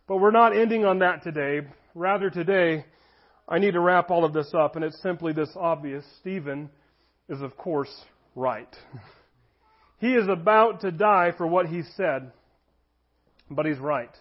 But 0.07 0.17
we're 0.17 0.31
not 0.31 0.55
ending 0.55 0.85
on 0.85 0.99
that 0.99 1.23
today. 1.23 1.67
Rather, 1.93 2.29
today, 2.29 2.85
I 3.47 3.59
need 3.59 3.71
to 3.71 3.79
wrap 3.79 4.09
all 4.09 4.25
of 4.25 4.33
this 4.33 4.53
up, 4.53 4.75
and 4.75 4.83
it's 4.83 5.01
simply 5.01 5.33
this 5.33 5.49
obvious. 5.55 6.03
Stephen 6.19 6.69
is, 7.29 7.41
of 7.41 7.55
course, 7.57 7.93
right. 8.35 8.73
he 9.99 10.13
is 10.13 10.27
about 10.27 10.81
to 10.81 10.91
die 10.91 11.33
for 11.37 11.45
what 11.45 11.67
he 11.67 11.83
said, 11.95 12.31
but 13.49 13.65
he's 13.65 13.79
right. 13.79 14.15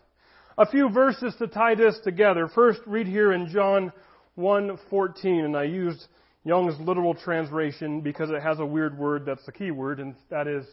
A 0.59 0.66
few 0.66 0.88
verses 0.88 1.35
to 1.38 1.47
tie 1.47 1.75
this 1.75 1.99
together. 2.03 2.49
First, 2.55 2.81
read 2.87 3.07
here 3.07 3.33
in 3.33 3.49
John 3.49 3.92
1:14, 4.38 5.45
and 5.45 5.57
I 5.57 5.64
used 5.64 6.07
Young's 6.46 6.78
literal 6.78 7.12
translation 7.12 8.02
because 8.02 8.30
it 8.30 8.40
has 8.40 8.61
a 8.61 8.64
weird 8.64 8.96
word 8.96 9.26
that's 9.26 9.44
the 9.46 9.52
key 9.52 9.72
word, 9.72 9.98
and 9.98 10.14
that 10.30 10.46
is, 10.46 10.64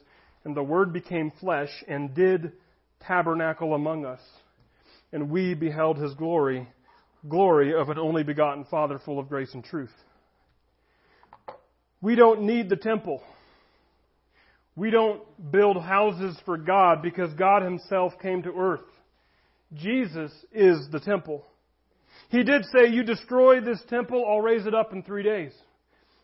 and 0.45 0.55
the 0.55 0.61
Word 0.61 0.93
became 0.93 1.31
flesh 1.39 1.71
and 1.87 2.13
did 2.13 2.51
tabernacle 3.07 3.73
among 3.73 4.05
us, 4.05 4.19
and 5.11 5.31
we 5.31 5.55
beheld 5.55 5.97
his 5.97 6.13
glory, 6.13 6.67
glory 7.27 7.73
of 7.73 7.89
an 7.89 7.97
only 7.97 8.21
begotten 8.21 8.65
Father 8.69 8.99
full 9.03 9.17
of 9.17 9.29
grace 9.29 9.51
and 9.55 9.63
truth. 9.63 9.89
We 12.01 12.13
don't 12.13 12.43
need 12.43 12.69
the 12.69 12.75
temple. 12.75 13.23
We 14.75 14.91
don't 14.91 15.23
build 15.51 15.81
houses 15.81 16.37
for 16.45 16.55
God 16.55 17.01
because 17.01 17.33
God 17.33 17.63
Himself 17.63 18.13
came 18.21 18.43
to 18.43 18.53
earth. 18.55 18.85
Jesus 19.73 20.31
is 20.51 20.87
the 20.91 20.99
temple. 20.99 21.43
He 22.33 22.41
did 22.41 22.65
say, 22.65 22.87
You 22.87 23.03
destroy 23.03 23.61
this 23.61 23.79
temple, 23.91 24.25
I'll 24.27 24.41
raise 24.41 24.65
it 24.65 24.73
up 24.73 24.91
in 24.91 25.03
three 25.03 25.21
days. 25.21 25.53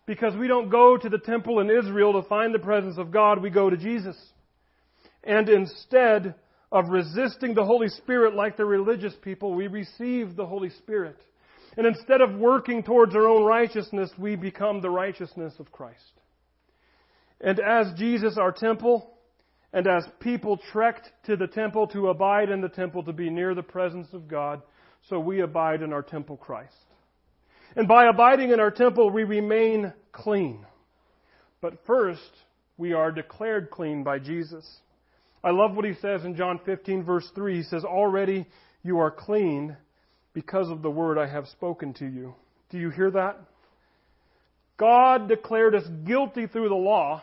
Because 0.08 0.36
we 0.36 0.48
don't 0.48 0.70
go 0.70 0.98
to 0.98 1.08
the 1.08 1.20
temple 1.20 1.60
in 1.60 1.70
Israel 1.70 2.14
to 2.14 2.28
find 2.28 2.52
the 2.52 2.58
presence 2.58 2.98
of 2.98 3.12
God, 3.12 3.44
we 3.44 3.52
go 3.52 3.70
to 3.70 3.78
Jesus. 3.78 4.18
And 5.24 5.48
instead 5.48 6.34
of 6.72 6.90
resisting 6.90 7.54
the 7.54 7.64
Holy 7.64 7.90
Spirit 7.90 8.34
like 8.34 8.58
the 8.58 8.66
religious 8.66 9.14
people, 9.22 9.54
we 9.54 9.68
receive 9.68 10.36
the 10.36 10.48
Holy 10.48 10.72
Spirit. 10.72 11.18
And 11.78 11.86
instead 11.86 12.22
of 12.22 12.40
working 12.40 12.82
towards 12.82 13.14
our 13.14 13.28
own 13.28 13.44
righteousness, 13.44 14.10
we 14.18 14.36
become 14.36 14.82
the 14.82 14.90
righteousness 14.90 15.54
of 15.60 15.72
Christ. 15.72 16.22
And 17.40 17.60
as 17.60 17.94
Jesus, 18.00 18.36
our 18.40 18.52
temple, 18.52 19.12
and 19.74 19.86
as 19.86 20.08
people 20.20 20.58
trekked 20.72 21.12
to 21.26 21.36
the 21.36 21.46
temple 21.46 21.86
to 21.90 22.08
abide 22.08 22.50
in 22.50 22.62
the 22.62 22.68
temple 22.68 23.04
to 23.04 23.14
be 23.14 23.30
near 23.30 23.54
the 23.54 23.62
presence 23.62 24.08
of 24.12 24.28
God, 24.28 24.64
so 25.08 25.20
we 25.20 25.42
abide 25.42 25.82
in 25.82 25.94
our 25.94 26.02
temple 26.02 26.38
Christ. 26.38 26.74
And 27.76 27.88
by 27.88 28.08
abiding 28.08 28.52
in 28.52 28.60
our 28.60 28.72
temple, 28.72 29.10
we 29.10 29.24
remain 29.24 29.94
clean. 30.12 30.66
But 31.62 31.86
first, 31.86 32.32
we 32.78 32.94
are 32.94 33.12
declared 33.12 33.70
clean 33.70 34.04
by 34.04 34.20
Jesus. 34.20 34.66
I 35.44 35.52
love 35.52 35.76
what 35.76 35.86
he 35.86 35.94
says 36.02 36.26
in 36.26 36.36
John 36.36 36.60
15, 36.66 37.04
verse 37.04 37.30
3. 37.36 37.58
He 37.58 37.64
says, 37.64 37.84
Already 37.84 38.48
you 38.84 39.00
are 39.00 39.12
clean 39.12 39.78
because 40.34 40.70
of 40.70 40.82
the 40.82 40.90
word 40.90 41.18
I 41.18 41.28
have 41.28 41.48
spoken 41.48 41.94
to 41.96 42.06
you. 42.06 42.36
Do 42.70 42.78
you 42.78 42.90
hear 42.90 43.12
that? 43.12 43.40
God 44.78 45.28
declared 45.28 45.76
us 45.76 45.84
guilty 46.06 46.48
through 46.48 46.70
the 46.70 46.76
law, 46.76 47.22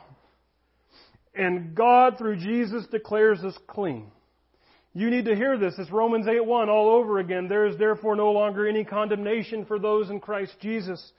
and 1.34 1.74
God, 1.74 2.18
through 2.18 2.36
Jesus, 2.36 2.86
declares 2.90 3.40
us 3.40 3.56
clean. 3.66 4.10
You 4.96 5.10
need 5.10 5.26
to 5.26 5.36
hear 5.36 5.58
this. 5.58 5.74
It's 5.76 5.90
Romans 5.90 6.26
8 6.26 6.42
1 6.42 6.70
all 6.70 6.88
over 6.88 7.18
again. 7.18 7.48
There 7.48 7.66
is 7.66 7.76
therefore 7.76 8.16
no 8.16 8.32
longer 8.32 8.66
any 8.66 8.82
condemnation 8.82 9.66
for 9.66 9.78
those 9.78 10.08
in 10.08 10.20
Christ 10.20 10.54
Jesus. 10.62 11.12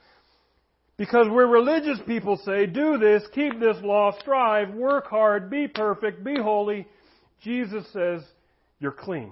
Because 0.96 1.28
where 1.28 1.46
religious 1.46 2.00
people 2.04 2.40
say, 2.44 2.66
do 2.66 2.98
this, 2.98 3.22
keep 3.32 3.60
this 3.60 3.76
law, 3.84 4.18
strive, 4.18 4.74
work 4.74 5.06
hard, 5.06 5.48
be 5.48 5.68
perfect, 5.68 6.24
be 6.24 6.34
holy, 6.36 6.88
Jesus 7.44 7.84
says, 7.92 8.22
you're 8.80 8.90
clean. 8.90 9.30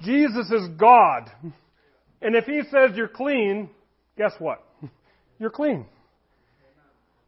Jesus 0.00 0.50
is 0.50 0.68
God. 0.78 1.30
And 2.22 2.34
if 2.34 2.46
He 2.46 2.62
says 2.70 2.96
you're 2.96 3.08
clean, 3.08 3.68
guess 4.16 4.32
what? 4.38 4.64
You're 5.38 5.50
clean. 5.50 5.84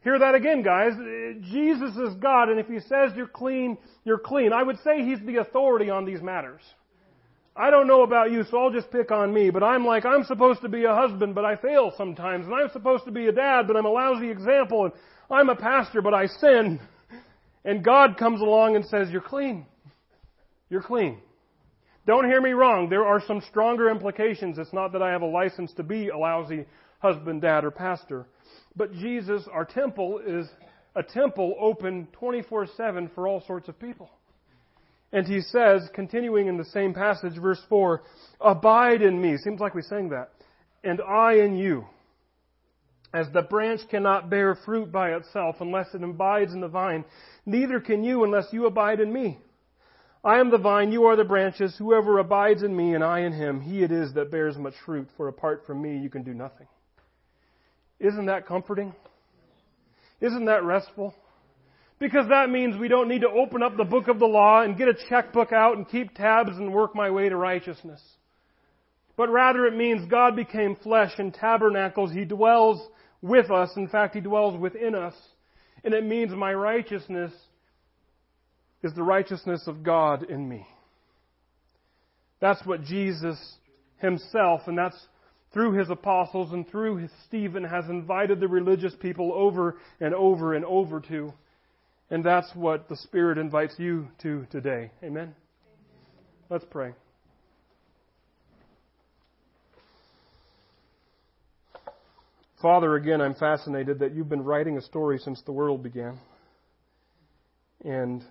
Hear 0.02 0.18
that 0.18 0.34
again, 0.34 0.62
guys. 0.62 0.92
Jesus 1.50 1.94
is 1.96 2.14
God, 2.14 2.48
and 2.48 2.58
if 2.58 2.66
He 2.66 2.80
says 2.80 3.12
you're 3.14 3.26
clean, 3.26 3.76
you're 4.04 4.18
clean. 4.18 4.52
I 4.52 4.62
would 4.62 4.78
say 4.82 5.02
He's 5.04 5.20
the 5.26 5.36
authority 5.36 5.90
on 5.90 6.04
these 6.04 6.22
matters. 6.22 6.62
I 7.54 7.70
don't 7.70 7.86
know 7.86 8.02
about 8.02 8.30
you, 8.30 8.44
so 8.44 8.58
I'll 8.58 8.70
just 8.70 8.90
pick 8.90 9.10
on 9.10 9.34
me, 9.34 9.50
but 9.50 9.62
I'm 9.62 9.84
like, 9.84 10.06
I'm 10.06 10.24
supposed 10.24 10.62
to 10.62 10.68
be 10.68 10.84
a 10.84 10.94
husband, 10.94 11.34
but 11.34 11.44
I 11.44 11.56
fail 11.56 11.92
sometimes, 11.96 12.46
and 12.46 12.54
I'm 12.54 12.70
supposed 12.70 13.04
to 13.04 13.10
be 13.10 13.26
a 13.26 13.32
dad, 13.32 13.66
but 13.66 13.76
I'm 13.76 13.84
a 13.84 13.90
lousy 13.90 14.30
example, 14.30 14.84
and 14.84 14.92
I'm 15.30 15.50
a 15.50 15.56
pastor, 15.56 16.00
but 16.00 16.14
I 16.14 16.26
sin. 16.26 16.80
And 17.64 17.84
God 17.84 18.16
comes 18.16 18.40
along 18.40 18.76
and 18.76 18.86
says, 18.86 19.08
You're 19.10 19.20
clean. 19.20 19.66
You're 20.70 20.82
clean. 20.82 21.18
Don't 22.06 22.24
hear 22.24 22.40
me 22.40 22.52
wrong. 22.52 22.88
There 22.88 23.04
are 23.04 23.20
some 23.26 23.42
stronger 23.50 23.90
implications. 23.90 24.58
It's 24.58 24.72
not 24.72 24.92
that 24.92 25.02
I 25.02 25.10
have 25.10 25.22
a 25.22 25.26
license 25.26 25.72
to 25.74 25.82
be 25.82 26.08
a 26.08 26.16
lousy 26.16 26.64
husband, 27.00 27.42
dad, 27.42 27.64
or 27.64 27.70
pastor. 27.70 28.26
But 28.76 28.92
Jesus, 28.94 29.42
our 29.52 29.64
temple, 29.64 30.20
is 30.24 30.46
a 30.94 31.02
temple 31.02 31.54
open 31.60 32.08
24 32.12 32.68
7 32.76 33.10
for 33.14 33.26
all 33.26 33.42
sorts 33.46 33.68
of 33.68 33.78
people. 33.78 34.10
And 35.12 35.26
he 35.26 35.40
says, 35.40 35.88
continuing 35.92 36.46
in 36.46 36.56
the 36.56 36.64
same 36.64 36.94
passage, 36.94 37.36
verse 37.40 37.60
4, 37.68 38.02
Abide 38.40 39.02
in 39.02 39.20
me. 39.20 39.36
Seems 39.38 39.60
like 39.60 39.74
we 39.74 39.82
sang 39.82 40.10
that. 40.10 40.30
And 40.84 41.00
I 41.00 41.34
in 41.34 41.56
you. 41.56 41.86
As 43.12 43.26
the 43.32 43.42
branch 43.42 43.80
cannot 43.90 44.30
bear 44.30 44.54
fruit 44.54 44.92
by 44.92 45.10
itself 45.16 45.56
unless 45.60 45.92
it 45.94 46.04
abides 46.04 46.52
in 46.52 46.60
the 46.60 46.68
vine, 46.68 47.04
neither 47.44 47.80
can 47.80 48.04
you 48.04 48.22
unless 48.22 48.46
you 48.52 48.66
abide 48.66 49.00
in 49.00 49.12
me. 49.12 49.38
I 50.22 50.38
am 50.38 50.50
the 50.50 50.58
vine, 50.58 50.92
you 50.92 51.04
are 51.04 51.16
the 51.16 51.24
branches. 51.24 51.74
Whoever 51.76 52.18
abides 52.18 52.62
in 52.62 52.76
me 52.76 52.94
and 52.94 53.02
I 53.02 53.20
in 53.20 53.32
him, 53.32 53.60
he 53.60 53.82
it 53.82 53.90
is 53.90 54.12
that 54.14 54.30
bears 54.30 54.56
much 54.56 54.74
fruit, 54.86 55.08
for 55.16 55.26
apart 55.26 55.64
from 55.66 55.82
me 55.82 55.98
you 55.98 56.10
can 56.10 56.22
do 56.22 56.34
nothing. 56.34 56.68
Isn't 58.00 58.26
that 58.26 58.46
comforting? 58.46 58.94
Isn't 60.20 60.46
that 60.46 60.64
restful? 60.64 61.14
Because 61.98 62.28
that 62.30 62.48
means 62.48 62.78
we 62.78 62.88
don't 62.88 63.08
need 63.08 63.20
to 63.20 63.28
open 63.28 63.62
up 63.62 63.76
the 63.76 63.84
book 63.84 64.08
of 64.08 64.18
the 64.18 64.26
law 64.26 64.62
and 64.62 64.76
get 64.76 64.88
a 64.88 64.94
checkbook 65.08 65.52
out 65.52 65.76
and 65.76 65.88
keep 65.88 66.14
tabs 66.14 66.52
and 66.56 66.72
work 66.72 66.94
my 66.94 67.10
way 67.10 67.28
to 67.28 67.36
righteousness. 67.36 68.00
But 69.16 69.28
rather 69.28 69.66
it 69.66 69.76
means 69.76 70.10
God 70.10 70.34
became 70.34 70.76
flesh 70.76 71.12
and 71.18 71.32
tabernacles. 71.32 72.10
He 72.10 72.24
dwells 72.24 72.80
with 73.20 73.50
us. 73.50 73.70
In 73.76 73.86
fact, 73.86 74.14
He 74.14 74.22
dwells 74.22 74.58
within 74.58 74.94
us. 74.94 75.14
And 75.84 75.92
it 75.92 76.04
means 76.04 76.32
my 76.32 76.54
righteousness 76.54 77.32
is 78.82 78.94
the 78.94 79.02
righteousness 79.02 79.64
of 79.66 79.82
God 79.82 80.22
in 80.22 80.48
me. 80.48 80.66
That's 82.40 82.64
what 82.64 82.82
Jesus 82.82 83.38
Himself, 83.98 84.62
and 84.66 84.78
that's 84.78 84.96
through 85.52 85.72
his 85.72 85.90
apostles 85.90 86.52
and 86.52 86.68
through 86.68 86.96
his 86.96 87.10
Stephen, 87.26 87.64
has 87.64 87.88
invited 87.88 88.40
the 88.40 88.48
religious 88.48 88.94
people 89.00 89.32
over 89.34 89.78
and 90.00 90.14
over 90.14 90.54
and 90.54 90.64
over 90.64 91.00
to. 91.00 91.32
And 92.10 92.24
that's 92.24 92.50
what 92.54 92.88
the 92.88 92.96
Spirit 92.96 93.38
invites 93.38 93.74
you 93.78 94.08
to 94.22 94.46
today. 94.50 94.90
Amen? 95.02 95.22
Amen. 95.22 95.34
Let's 96.48 96.64
pray. 96.70 96.92
Father, 102.60 102.96
again, 102.96 103.20
I'm 103.20 103.34
fascinated 103.34 104.00
that 104.00 104.14
you've 104.14 104.28
been 104.28 104.44
writing 104.44 104.76
a 104.76 104.82
story 104.82 105.18
since 105.18 105.40
the 105.42 105.52
world 105.52 105.82
began. 105.82 106.18
And 107.84 108.22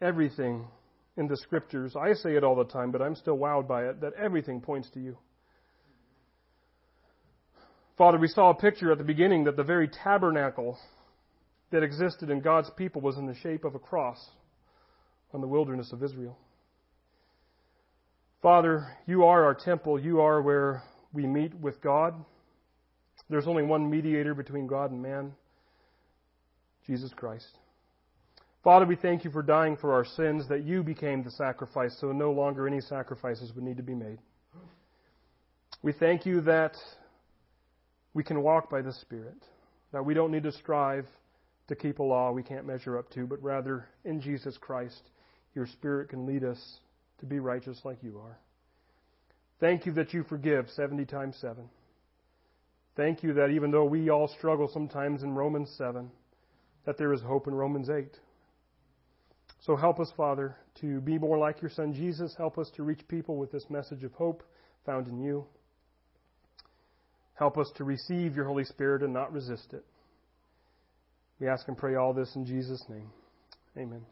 everything 0.00 0.66
in 1.16 1.26
the 1.26 1.36
scriptures, 1.36 1.96
I 1.96 2.12
say 2.12 2.36
it 2.36 2.44
all 2.44 2.54
the 2.54 2.64
time, 2.64 2.92
but 2.92 3.02
I'm 3.02 3.16
still 3.16 3.36
wowed 3.36 3.66
by 3.66 3.86
it, 3.86 4.00
that 4.02 4.12
everything 4.14 4.60
points 4.60 4.88
to 4.90 5.00
you. 5.00 5.16
Father, 7.98 8.16
we 8.16 8.28
saw 8.28 8.50
a 8.50 8.54
picture 8.54 8.92
at 8.92 8.98
the 8.98 9.04
beginning 9.04 9.42
that 9.44 9.56
the 9.56 9.64
very 9.64 9.88
tabernacle 9.88 10.78
that 11.72 11.82
existed 11.82 12.30
in 12.30 12.40
God's 12.40 12.70
people 12.76 13.02
was 13.02 13.18
in 13.18 13.26
the 13.26 13.34
shape 13.34 13.64
of 13.64 13.74
a 13.74 13.80
cross 13.80 14.24
on 15.34 15.40
the 15.40 15.48
wilderness 15.48 15.92
of 15.92 16.04
Israel. 16.04 16.38
Father, 18.40 18.86
you 19.06 19.24
are 19.24 19.44
our 19.44 19.54
temple. 19.54 19.98
You 19.98 20.20
are 20.20 20.40
where 20.40 20.84
we 21.12 21.26
meet 21.26 21.52
with 21.56 21.80
God. 21.82 22.14
There's 23.28 23.48
only 23.48 23.64
one 23.64 23.90
mediator 23.90 24.32
between 24.32 24.68
God 24.68 24.92
and 24.92 25.02
man 25.02 25.32
Jesus 26.86 27.10
Christ. 27.16 27.58
Father, 28.62 28.86
we 28.86 28.94
thank 28.94 29.24
you 29.24 29.30
for 29.32 29.42
dying 29.42 29.76
for 29.76 29.92
our 29.92 30.04
sins, 30.04 30.48
that 30.48 30.64
you 30.64 30.84
became 30.84 31.24
the 31.24 31.30
sacrifice, 31.32 31.96
so 32.00 32.12
no 32.12 32.30
longer 32.30 32.66
any 32.66 32.80
sacrifices 32.80 33.52
would 33.54 33.64
need 33.64 33.76
to 33.76 33.82
be 33.82 33.94
made. 33.94 34.18
We 35.82 35.92
thank 35.92 36.24
you 36.24 36.40
that 36.42 36.76
we 38.18 38.24
can 38.24 38.42
walk 38.42 38.68
by 38.68 38.82
the 38.82 38.92
Spirit, 38.94 39.44
that 39.92 40.04
we 40.04 40.12
don't 40.12 40.32
need 40.32 40.42
to 40.42 40.50
strive 40.50 41.06
to 41.68 41.76
keep 41.76 42.00
a 42.00 42.02
law 42.02 42.32
we 42.32 42.42
can't 42.42 42.66
measure 42.66 42.98
up 42.98 43.08
to, 43.10 43.28
but 43.28 43.40
rather 43.40 43.86
in 44.04 44.20
Jesus 44.20 44.58
Christ, 44.58 45.10
your 45.54 45.68
Spirit 45.68 46.08
can 46.08 46.26
lead 46.26 46.42
us 46.42 46.58
to 47.20 47.26
be 47.26 47.38
righteous 47.38 47.78
like 47.84 48.02
you 48.02 48.18
are. 48.18 48.36
Thank 49.60 49.86
you 49.86 49.92
that 49.92 50.12
you 50.12 50.24
forgive 50.24 50.68
70 50.70 51.04
times 51.04 51.36
7. 51.40 51.62
Thank 52.96 53.22
you 53.22 53.34
that 53.34 53.50
even 53.50 53.70
though 53.70 53.84
we 53.84 54.10
all 54.10 54.26
struggle 54.26 54.68
sometimes 54.68 55.22
in 55.22 55.36
Romans 55.36 55.72
7, 55.78 56.10
that 56.86 56.98
there 56.98 57.12
is 57.12 57.20
hope 57.20 57.46
in 57.46 57.54
Romans 57.54 57.88
8. 57.88 58.08
So 59.60 59.76
help 59.76 60.00
us, 60.00 60.10
Father, 60.16 60.56
to 60.80 61.00
be 61.02 61.20
more 61.20 61.38
like 61.38 61.62
your 61.62 61.70
Son 61.70 61.94
Jesus. 61.94 62.34
Help 62.36 62.58
us 62.58 62.68
to 62.74 62.82
reach 62.82 63.06
people 63.06 63.36
with 63.36 63.52
this 63.52 63.70
message 63.70 64.02
of 64.02 64.10
hope 64.14 64.42
found 64.84 65.06
in 65.06 65.20
you. 65.20 65.46
Help 67.38 67.56
us 67.56 67.70
to 67.76 67.84
receive 67.84 68.34
your 68.34 68.46
Holy 68.46 68.64
Spirit 68.64 69.02
and 69.02 69.12
not 69.12 69.32
resist 69.32 69.72
it. 69.72 69.84
We 71.38 71.46
ask 71.46 71.68
and 71.68 71.78
pray 71.78 71.94
all 71.94 72.12
this 72.12 72.34
in 72.34 72.44
Jesus' 72.44 72.84
name. 72.88 73.10
Amen. 73.76 74.04